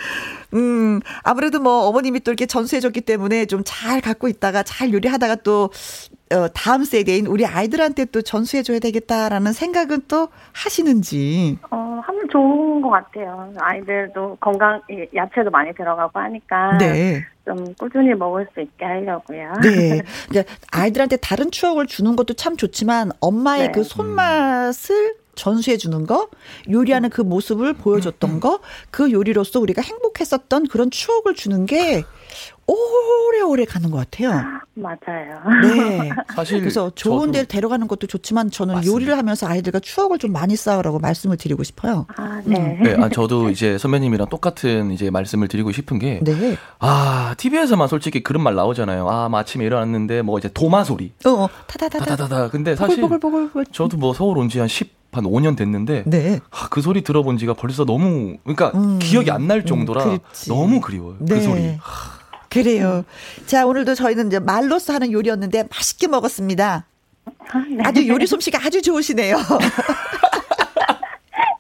[0.54, 5.70] 음, 아무래도 뭐 어머님이 또 이렇게 전수해줬기 때문에 좀 잘 갖고 있다가 잘 요리하다가 또,
[6.34, 11.58] 어, 다음 세대인 우리 아이들한테 또 전수해줘야 되겠다라는 생각은 또 하시는지.
[11.72, 13.52] 어, 하면 좋은 것 같아요.
[13.60, 14.82] 아이들도 건강,
[15.16, 16.78] 야채도 많이 들어가고 하니까.
[16.78, 17.24] 네.
[17.46, 19.54] 좀 꾸준히 먹을 수 있게 하려고요.
[19.64, 20.02] 네.
[20.30, 23.72] 이제 아이들한테 다른 추억을 주는 것도 참 좋지만 엄마의 네.
[23.72, 26.30] 그 손맛을 전수해 주는 거,
[26.70, 28.60] 요리하는 그 모습을 보여줬던 거,
[28.90, 32.04] 그 요리로서 우리가 행복했었던 그런 추억을 주는 게
[32.68, 34.44] 오래오래 가는 것 같아요.
[34.76, 35.42] 맞아요.
[35.64, 36.10] 네.
[36.34, 38.94] 사실 그래서 좋은 데를 데려가는 것도 좋지만 저는 맞습니다.
[38.94, 42.06] 요리를 하면서 아이들과 추억을 좀 많이 쌓으라고 말씀을 드리고 싶어요.
[42.16, 42.78] 아, 네.
[42.80, 42.84] 음.
[42.84, 42.96] 네.
[42.98, 46.56] 아, 저도 이제 선배님이랑 똑같은 이제 말씀을 드리고 싶은 게 네.
[46.80, 49.10] 아, TV에서만 솔직히 그런 말 나오잖아요.
[49.10, 51.12] 아, 아침에 일어났는데 뭐 이제 도마 소리.
[51.26, 52.06] 어, 어 타다다다.
[52.06, 52.50] 타다다다.
[52.50, 53.66] 근데 사실 보글보글 보글.
[53.74, 56.40] 저도 뭐 서울 온 지 한 10, 한 5년 됐는데 네.
[56.52, 60.80] 아, 그 소리 들어본 지가 벌써 너무 그러니까 음, 기억이 안 날 정도라 음, 너무
[60.82, 61.16] 그리워요.
[61.20, 61.36] 그 네.
[61.36, 61.78] 그 소리.
[62.50, 63.04] 그래요.
[63.46, 66.86] 자, 오늘도 저희는 이제 말로써 하는 요리였는데 맛있게 먹었습니다.
[67.26, 67.32] 아,
[67.70, 67.78] 네.
[67.84, 69.38] 아주 요리 솜씨가 아주 좋으시네요.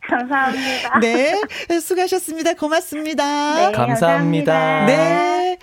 [0.08, 1.00] 감사합니다.
[1.00, 1.42] 네,
[1.82, 2.54] 수고하셨습니다.
[2.56, 3.56] 고맙습니다.
[3.56, 4.54] 네, 감사합니다.
[4.54, 4.86] 감사합니다.
[4.86, 5.58] 네.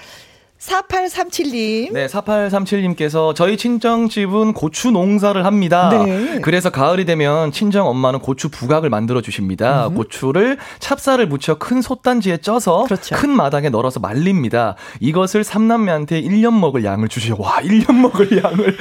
[0.69, 1.93] 4837님.
[1.93, 5.89] 네, 4837님께서 저희 친정집은 고추 농사를 합니다.
[5.89, 6.41] 네.
[6.43, 9.89] 그래서 가을이 되면 친정 엄마는 고추 부각을 만들어 주십니다.
[9.89, 9.95] 음.
[9.95, 13.17] 고추를 찹쌀을 묻혀 큰 솥단지에 쪄서 그렇죠.
[13.17, 14.77] 큰 마당에 널어서 말립니다.
[15.01, 17.37] 이것을 삼남매한테 1년 먹을 양을 주시오.
[17.39, 18.77] 와, 1년 먹을 양을.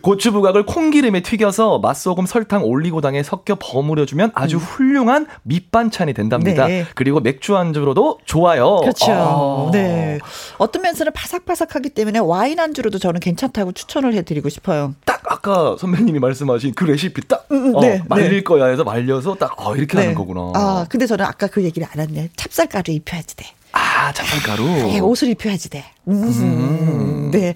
[0.00, 4.60] 고추 부각을 콩기름에 튀겨서 맛소금, 설탕, 올리고당에 섞여 버무려 주면 아주 음.
[4.60, 6.66] 훌륭한 밑반찬이 된답니다.
[6.66, 6.86] 네.
[6.94, 8.76] 그리고 맥주 안주로도 좋아요.
[8.76, 9.12] 그렇죠.
[9.12, 9.70] 아.
[9.72, 10.18] 네.
[10.58, 14.94] 어떤 면서는 바삭바삭하기 때문에 와인 안주로도 저는 괜찮다고 추천을 해드리고 싶어요.
[15.04, 18.42] 딱 아까 선배님이 말씀하신 그 레시피 딱 음, 음 어, 네, 말릴 네.
[18.42, 20.02] 거야 해서 말려서 딱 어, 이렇게 네.
[20.02, 20.52] 하는 거구나.
[20.54, 22.30] 아 근데 저는 아까 그 얘기를 안 했네.
[22.36, 23.46] 찹쌀가루 입혀야지 돼.
[23.72, 24.64] 아 찹쌀가루.
[24.64, 25.84] 네, 옷을 입혀야지 돼.
[26.08, 26.22] 음.
[26.24, 27.30] 음.
[27.30, 27.54] 네.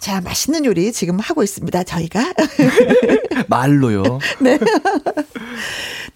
[0.00, 2.32] 자, 맛있는 요리 지금 하고 있습니다, 저희가.
[3.48, 4.02] 말로요.
[4.40, 4.58] 네.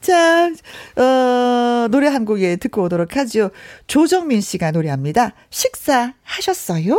[0.01, 0.51] 자,
[0.97, 3.51] 어, 노래 한 곡에 듣고 오도록 하죠.
[3.87, 5.35] 조정민 씨가 노래합니다.
[5.51, 6.97] 식사하셨어요?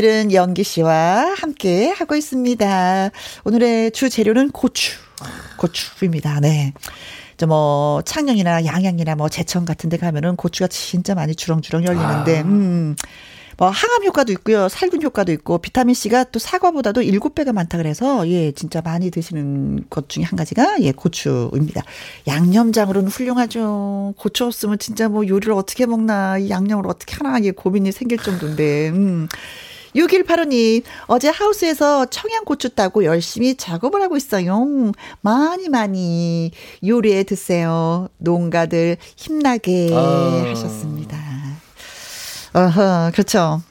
[0.00, 3.10] 오늘은 연기 씨와 함께 하고 있습니다.
[3.44, 4.96] 오늘의 주 재료는 고추.
[5.58, 6.40] 고추입니다.
[6.40, 6.72] 네.
[7.46, 12.42] 뭐 창녕이나 양양이나 뭐 제천 같은 데 가면은 고추가 진짜 많이 주렁주렁 열리는데 아.
[12.44, 12.96] 음.
[13.58, 14.70] 뭐 항암 효과도 있고요.
[14.70, 20.08] 살균 효과도 있고 비타민 C가 또 사과보다도 7배가 많다 그래서 예, 진짜 많이 드시는 것
[20.08, 21.82] 중에 한 가지가 예, 고추입니다.
[22.26, 24.14] 양념장으로는 훌륭하죠.
[24.16, 28.88] 고추 없으면 진짜 뭐 요리를 어떻게 먹나, 이 양념을 어떻게 하나 예, 고민이 생길 정도인데.
[28.88, 29.28] 음.
[29.94, 34.66] 6185님, 어제 하우스에서 청양고추 따고 열심히 작업을 하고 있어요.
[35.20, 36.52] 많이 많이
[36.86, 38.08] 요리해 드세요.
[38.18, 40.44] 농가들 힘나게 아.
[40.48, 41.18] 하셨습니다.
[42.54, 43.62] 어허, 그렇죠.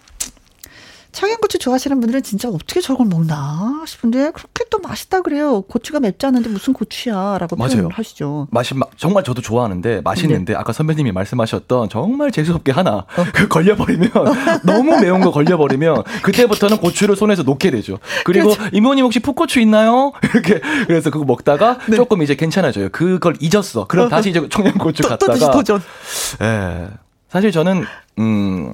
[1.19, 5.59] 청양고추 좋아하시는 분들은 진짜 어떻게 저걸 먹나 싶은데 그렇게 또 맛있다 그래요.
[5.63, 8.47] 고추가 맵지 않은데 무슨 고추야라고 표현하시죠.
[8.51, 10.57] 맛이 정말 저도 좋아하는데 맛있는데 네.
[10.57, 13.05] 아까 선배님이 말씀하셨던 정말 재수 없게 하나 어.
[13.33, 14.09] 그 걸려버리면
[14.63, 17.99] 너무 매운 거 걸려버리면 그때부터는 고추를 손에서 놓게 되죠.
[18.23, 18.69] 그리고 그렇죠.
[18.71, 20.13] 이모님 혹시 풋고추 있나요?
[20.23, 21.97] 이렇게 그래서 그거 먹다가 네.
[21.97, 22.89] 조금 이제 괜찮아져요.
[22.93, 23.87] 그걸 잊었어.
[23.87, 24.09] 그럼 어.
[24.09, 25.81] 다시 이제 청양고추 또, 갔다가 또 도전.
[26.41, 26.87] 예.
[27.27, 27.83] 사실 저는
[28.19, 28.71] 음.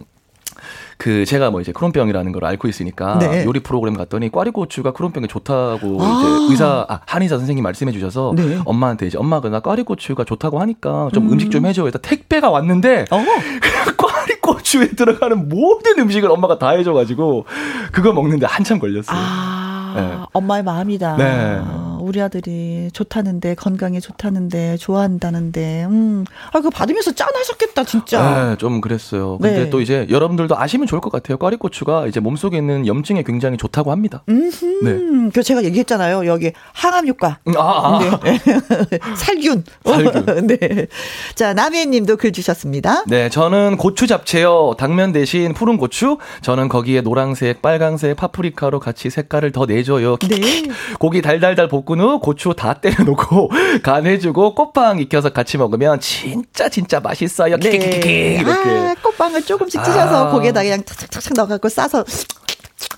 [0.98, 3.46] 그 제가 뭐 이제 크론병이라는 걸 앓고 있으니까 네.
[3.46, 6.46] 요리 프로그램 갔더니 꽈리고추가 크론병에 좋다고 아.
[6.48, 8.60] 이제 의사 아, 한의사 선생님 말씀해 주셔서 네.
[8.66, 11.40] 엄마한테 이제 엄마가 나 꽈리고추가 좋다고 하니까 좀 음.
[11.40, 11.86] 식좀 해줘.
[11.86, 13.24] 일단 택배가 왔는데 어.
[13.98, 17.46] 꽈리고추에 들어가는 모든 음식을 엄마가 다 해줘가지고
[17.92, 19.18] 그거 먹는데 한참 걸렸어요.
[19.18, 19.94] 아.
[19.96, 20.18] 네.
[20.34, 21.18] 엄마의 마음이다.
[21.18, 21.62] 네.
[22.06, 26.26] 우리 아들이 좋다는데 건강에 좋다는데 좋아한다는데 음.
[26.52, 28.50] 아 그거 받으면서 짠하셨겠다 진짜.
[28.50, 29.38] 네, 좀 그랬어요.
[29.40, 29.70] 근데 네.
[29.70, 31.38] 또 이제 여러분들도 아시면 좋을 것 같아요.
[31.38, 34.24] 꽈리고추가 이제 몸속에 있는 염증에 굉장히 좋다고 합니다.
[34.30, 34.52] 음.
[34.84, 35.32] 네.
[35.34, 36.26] 그 제가 얘기했잖아요.
[36.28, 37.40] 여기 항암 효과.
[37.58, 38.20] 아, 아.
[38.24, 38.40] 네.
[39.18, 39.64] 살균.
[39.84, 40.48] 살균.
[40.48, 40.88] 네.
[41.34, 43.04] 자, 남해 님도 글 주셨습니다.
[43.08, 44.76] 네, 저는 고추 잡채요.
[44.78, 46.18] 당면 대신 푸른 고추.
[46.42, 50.18] 저는 거기에 노란색, 빨강색 파프리카로 같이 색깔을 더 내줘요.
[50.30, 50.64] 네.
[51.00, 53.50] 고기 달달달 볶은 후 고추 다 때려놓고
[53.84, 57.58] 간해주고 꽃빵 익혀서 같이 먹으면 진짜 진짜 맛있어요.
[57.58, 57.70] 네.
[57.70, 58.44] 이렇게.
[58.46, 60.32] 아, 꽃빵을 조금씩 찢어서 아.
[60.32, 62.06] 고기에다 그냥 탁탁탁 넣어갖고 싸서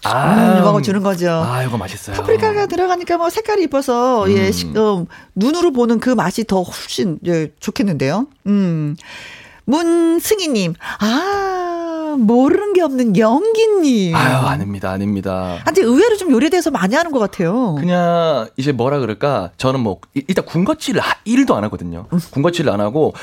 [0.04, 1.30] 아, 음, 먹어주는 거죠.
[1.30, 2.16] 아, 이거 맛있어요.
[2.16, 4.32] 파프리카가 들어가니까 뭐 색깔이 이뻐서, 음.
[4.38, 8.28] 예, 시, 어, 눈으로 보는 그 맛이 더 훨씬, 예, 좋겠는데요.
[8.48, 8.96] 음.
[9.68, 14.16] 문승희님, 아, 모르는 게 없는 영기님.
[14.16, 15.58] 아유, 아닙니다, 아닙니다.
[15.60, 17.76] 아, 근데 의외로 좀 요리에 대해서 많이 하는 것 같아요.
[17.76, 22.06] 그냥, 이제 뭐라 그럴까, 저는 뭐, 일단 군것질을 1도 안 하거든요.
[22.14, 22.20] 음.
[22.32, 23.14] 군것질을 안 하고,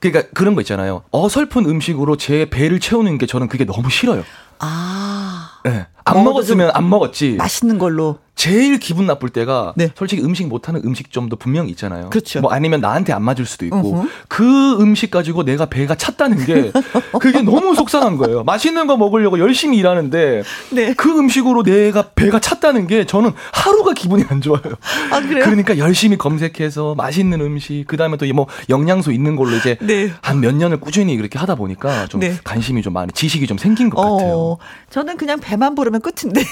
[0.00, 1.04] 그러니까 그런 거 있잖아요.
[1.12, 4.24] 어설픈 음식으로 제 배를 채우는 게 저는 그게 너무 싫어요.
[4.58, 5.50] 아.
[5.64, 5.86] 네.
[6.04, 7.36] 안 먹었으면 안 먹었지.
[7.36, 8.18] 맛있는 걸로.
[8.34, 9.90] 제일 기분 나쁠 때가 네.
[9.94, 12.10] 솔직히 음식 못하는 음식점도 분명히 있잖아요.
[12.10, 12.40] 그렇죠.
[12.40, 14.08] 뭐 아니면 나한테 안 맞을 수도 있고 uh-huh.
[14.28, 16.72] 그 음식 가지고 내가 배가 찼다는 게
[17.20, 18.42] 그게 너무 속상한 거예요.
[18.42, 20.94] 맛있는 거 먹으려고 열심히 일하는데 네.
[20.94, 24.62] 그 음식으로 내가 배가 찼다는 게 저는 하루가 기분이 안 좋아요.
[25.10, 25.44] 아, 그래요?
[25.44, 30.10] 그러니까 열심히 검색해서 맛있는 음식 그다음에 또 뭐 영양소 있는 걸로 이제 네.
[30.22, 32.34] 한몇 년을 꾸준히 그렇게 하다 보니까 좀 네.
[32.44, 34.58] 관심이 좀 많이 지식이 좀 생긴 것 어, 같아요.
[34.90, 36.42] 저는 그냥 배만 부르면 끝인데.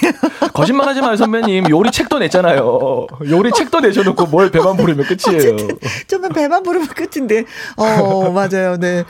[0.53, 1.70] 거짓말하지 마요 선배님.
[1.71, 3.07] 요리 책도 냈잖아요.
[3.29, 5.57] 요리 책도 내셔놓고 뭘 배만 부르면 끝이에요.
[6.07, 7.45] 저는 배만 부르면 끝인데.
[7.77, 8.77] 어 맞아요.
[8.79, 9.05] 네.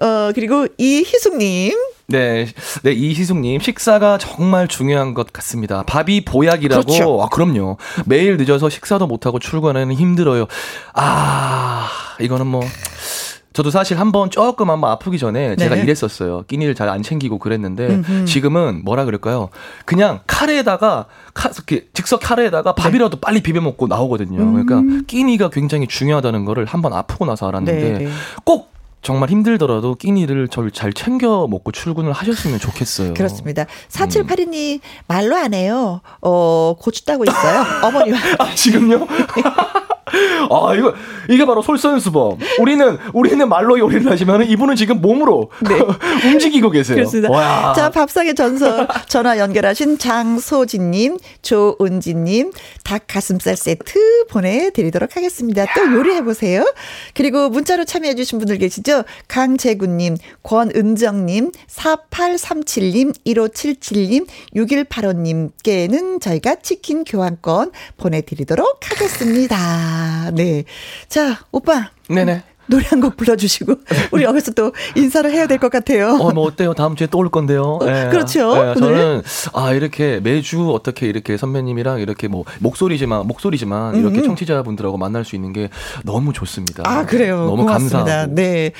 [0.00, 1.72] 어 그리고 이희숙님.
[2.06, 2.46] 네,
[2.82, 5.82] 네 이희숙님 식사가 정말 중요한 것 같습니다.
[5.84, 6.82] 밥이 보약이라고.
[6.84, 7.22] 그렇죠.
[7.22, 7.78] 아 그럼요.
[8.04, 10.46] 매일 늦어서 식사도 못 하고 출근하는 힘들어요.
[10.92, 11.88] 아
[12.20, 12.62] 이거는 뭐.
[13.54, 15.82] 저도 사실 한번 조금 한번 아프기 전에 제가 네.
[15.82, 16.42] 이랬었어요.
[16.48, 18.24] 끼니를 잘 안 챙기고 그랬는데 음흠.
[18.26, 19.48] 지금은 뭐라 그럴까요?
[19.86, 21.50] 그냥 카레에다가 카,
[21.94, 23.20] 즉석 카레에다가 밥이라도 네.
[23.20, 24.38] 빨리 비벼 먹고 나오거든요.
[24.40, 24.64] 음.
[24.66, 28.10] 그러니까 끼니가 굉장히 중요하다는 거를 한번 아프고 나서 알았는데 네, 네.
[28.44, 33.14] 꼭 정말 힘들더라도 끼니를 저를 잘 챙겨 먹고 출근을 하셨으면 좋겠어요.
[33.14, 33.66] 그렇습니다.
[33.90, 34.80] 4782님 음.
[35.06, 36.00] 말로 안 해요.
[36.22, 37.64] 어, 고추 따고 있어요.
[37.86, 38.18] 어머니와.
[38.38, 39.06] 아, 지금요?
[40.50, 40.94] 아, 이거,
[41.28, 42.38] 이게 바로 솔선수범.
[42.60, 45.78] 우리는, 우리는 말로 요리를 하시면 이분은 지금 몸으로 네.
[46.28, 46.96] 움직이고 계세요.
[46.96, 47.30] 그렇습니다.
[47.30, 47.72] 와.
[47.74, 52.52] 자, 밥상의 전설 전화 연결하신 장소진님, 조은지님,
[52.84, 55.66] 닭 가슴살 세트 보내드리도록 하겠습니다.
[55.74, 56.64] 또 요리해 보세요.
[57.14, 59.04] 그리고 문자로 참여해주신 분들 계시죠?
[59.28, 69.56] 강재구님, 권은정님, 4837님, 1577님, 6185님께는 저희가 치킨 교환권 보내드리도록 하겠습니다.
[70.34, 70.64] 네.
[71.08, 71.90] 자, 오빠.
[72.08, 72.42] 네네.
[72.66, 73.74] 노래 한 곡 불러주시고
[74.10, 76.16] 우리 여기서 또 인사를 해야 될 것 같아요.
[76.18, 76.72] 어, 뭐 어때요?
[76.72, 77.78] 다음 주에 또 올 건데요.
[77.84, 78.08] 네.
[78.08, 78.54] 그렇죠.
[78.54, 84.24] 네, 저는 아 이렇게 매주 어떻게 이렇게 선배님이랑 이렇게 뭐 목소리지만 목소리지만 이렇게 음.
[84.24, 85.68] 청취자분들하고 만날 수 있는 게
[86.04, 86.84] 너무 좋습니다.
[86.86, 87.44] 아 그래요.
[87.44, 87.66] 너무.
[87.66, 88.34] 감사하고.
[88.34, 88.72] 네.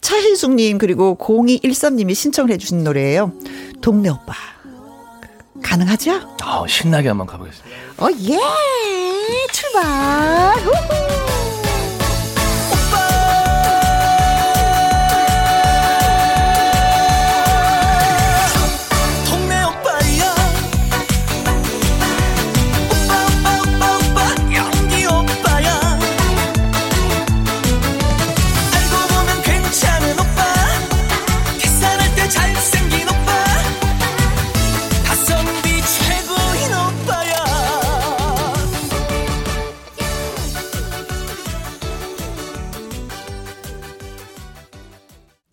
[0.00, 3.32] 차희숙님 그리고 0213님이 신청을 해주신 노래예요.
[3.80, 4.34] 동네 오빠.
[5.62, 6.36] 가능하죠?
[6.42, 7.76] 아 신나게 한번 가보겠습니다.
[7.98, 8.38] 어 예.
[9.52, 10.56] 출발.
[10.58, 11.31] 우후.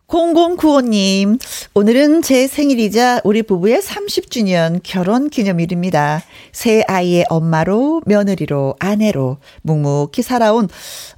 [0.10, 1.38] 공공구오님,
[1.76, 6.24] 오늘은 제 생일이자 우리 부부의 30주년 결혼 기념일입니다.
[6.52, 10.68] 세 아이의 엄마로, 며느리로, 아내로 묵묵히 살아온,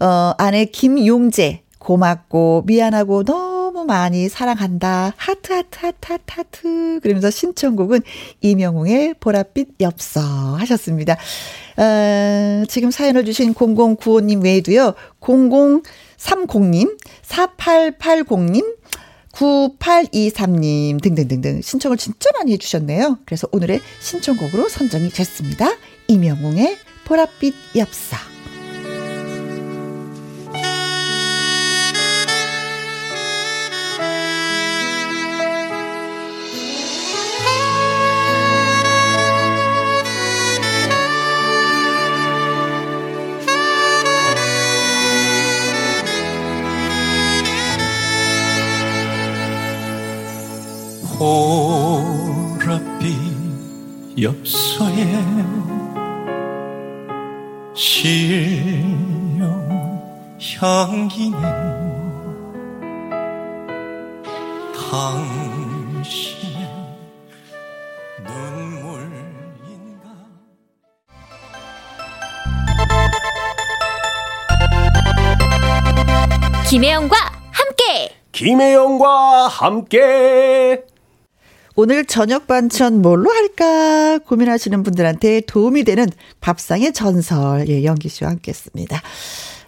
[0.01, 1.61] 어, 아내 김용재.
[1.79, 5.13] 고맙고, 미안하고, 너무 많이 사랑한다.
[5.15, 6.99] 하트, 하트, 하트, 하트, 하트.
[7.01, 8.01] 그러면서 신청곡은
[8.41, 10.19] 임영웅의 보랏빛 엽서
[10.57, 11.15] 하셨습니다.
[11.77, 18.80] 어, 지금 사연을 주신 0095님 외에도요, 0030님, 4880님,
[19.33, 23.19] 9823님 등등등등 신청을 진짜 많이 해주셨네요.
[23.25, 25.69] 그래서 오늘의 신청곡으로 선정이 됐습니다.
[26.07, 28.30] 이명웅의 보랏빛 엽사.
[54.21, 54.93] 엽서에
[57.73, 58.91] 실려온
[60.59, 61.41] 향기는
[64.91, 66.67] 당신의
[68.23, 70.05] 눈물인가?
[76.69, 77.15] 김혜영과
[77.51, 78.15] 함께.
[78.31, 80.90] 김혜영과 함께
[81.75, 86.07] 오늘 저녁 반찬 뭘로 할까 고민하시는 분들한테 도움이 되는
[86.41, 89.01] 밥상의 전설 예, 연기 씨와 함께했습니다.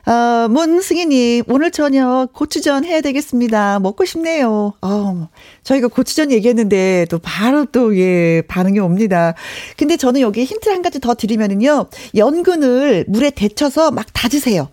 [0.05, 3.80] 어, 문승희님, 오늘 저녁 고추전 해야 되겠습니다.
[3.80, 4.73] 먹고 싶네요.
[4.81, 5.30] 어,
[5.63, 9.34] 저희가 고추전 얘기했는데 또 바로 또, 예, 반응이 옵니다.
[9.77, 11.85] 근데 저는 여기 힌트 한 가지 더 드리면은요,
[12.17, 14.67] 연근을 물에 데쳐서 막 다지세요.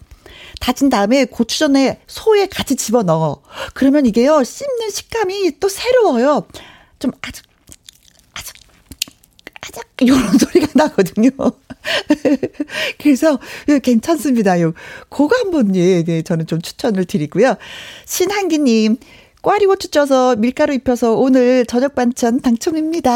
[0.58, 3.40] 다진 다음에 고추전에 소에 같이 집어 넣어.
[3.74, 6.44] 그러면 이게요, 씹는 식감이 또 새로워요.
[7.00, 7.42] 좀 아주
[8.34, 8.52] 아주
[9.62, 11.30] 아주 이런 소리가 나거든요.
[12.98, 14.60] 그래서 예, 괜찮습니다.
[14.60, 14.74] 요
[15.08, 17.56] 그거 한번 예, 네, 저는 좀 추천을 드리고요.
[18.04, 18.98] 신한기님
[19.42, 23.10] 꽈리 고추 쪄서 밀가루 입혀서 오늘 저녁 반찬 당첨입니다.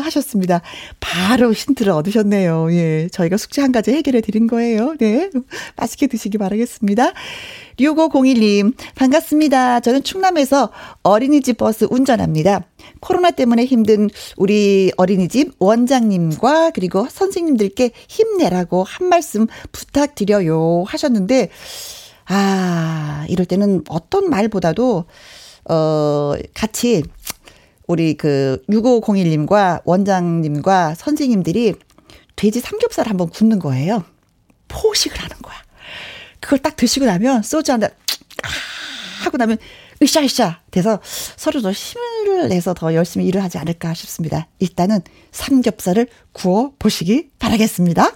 [0.00, 0.60] 하셨습니다.
[1.00, 2.70] 바로 힌트를 얻으셨네요.
[2.72, 3.08] 예.
[3.10, 4.94] 저희가 숙제 한 가지 해결해 드린 거예요.
[4.98, 5.30] 네.
[5.76, 7.14] 맛있게 드시기 바라겠습니다.
[7.78, 9.80] 6501님, 반갑습니다.
[9.80, 10.70] 저는 충남에서
[11.02, 12.66] 어린이집 버스 운전합니다.
[13.00, 21.48] 코로나 때문에 힘든 우리 어린이집 원장님과 그리고 선생님들께 힘내라고 한 말씀 부탁드려요 하셨는데,
[22.26, 25.06] 아, 이럴 때는 어떤 말보다도
[25.70, 27.02] 어, 같이
[27.86, 31.74] 우리 그 6501님과 원장님과 선생님들이
[32.36, 34.04] 돼지 삼겹살 한번 굽는 거예요.
[34.68, 35.56] 포식을 하는 거야.
[36.40, 37.90] 그걸 딱 드시고 나면 소주 한 잔
[39.20, 39.58] 하고 나면
[40.02, 40.98] 으쌰으쌰 돼서
[41.36, 44.48] 서로 더 힘을 내서 더 열심히 일을 하지 않을까 싶습니다.
[44.58, 48.10] 일단은 삼겹살을 구워 보시기 바라겠습니다.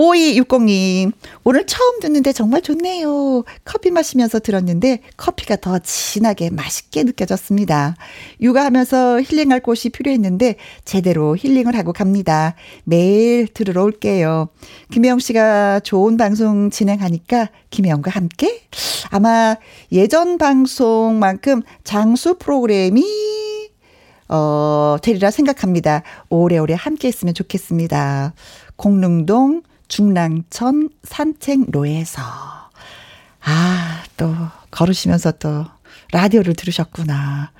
[0.00, 1.12] 5260님,
[1.44, 3.44] 오늘 처음 듣는데 정말 좋네요.
[3.66, 7.96] 커피 마시면서 들었는데 커피가 더 진하게 맛있게 느껴졌습니다.
[8.40, 10.56] 육아하면서 힐링할 곳이 필요했는데
[10.86, 12.54] 제대로 힐링을 하고 갑니다.
[12.84, 14.48] 매일 들으러 올게요.
[14.90, 18.62] 김혜영 씨가 좋은 방송 진행하니까 김혜영과 함께
[19.10, 19.56] 아마
[19.92, 23.04] 예전 방송만큼 장수 프로그램이
[24.28, 26.04] 어, 되리라 생각합니다.
[26.30, 28.32] 오래오래 함께 했으면 좋겠습니다.
[28.76, 32.22] 공릉동 중랑천 산책로에서.
[33.42, 34.34] 아, 또,
[34.70, 35.66] 걸으시면서 또,
[36.12, 37.50] 라디오를 들으셨구나.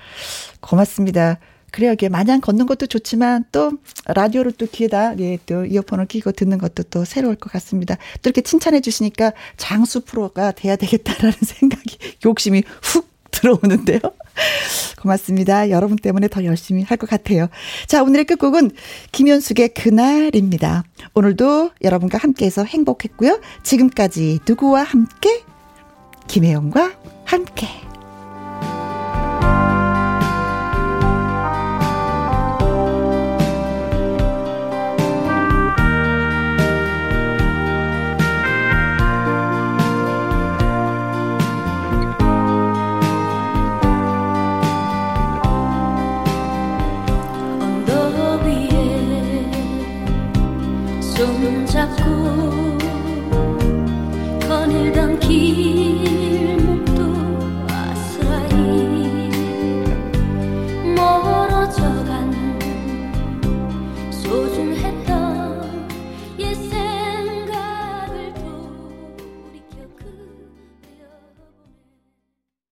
[0.61, 1.39] 고맙습니다.
[1.73, 1.93] 그래요.
[1.93, 3.73] 이게 마냥 걷는 것도 좋지만 또
[4.07, 7.97] 라디오를 또 귀에다 예, 또 이어폰을 끼고 듣는 것도 또 새로울 것 같습니다.
[8.23, 14.01] 또 이렇게 칭찬해 주시니까 장수 프로가 돼야 되겠다라는 생각이 욕심이 훅 들어오는데요.
[15.01, 15.71] 고맙습니다.
[15.71, 17.49] 여러분 때문에 더 열심히 할 것 같아요.
[17.87, 18.73] 자, 오늘의 끝곡은
[19.13, 20.85] 김현숙의 그날입니다.
[21.15, 23.41] 오늘도 여러분과 함께해서 행복했고요.
[23.63, 25.43] 지금까지 누구와 함께?
[26.29, 26.93] 김혜영과
[27.25, 27.90] 함께.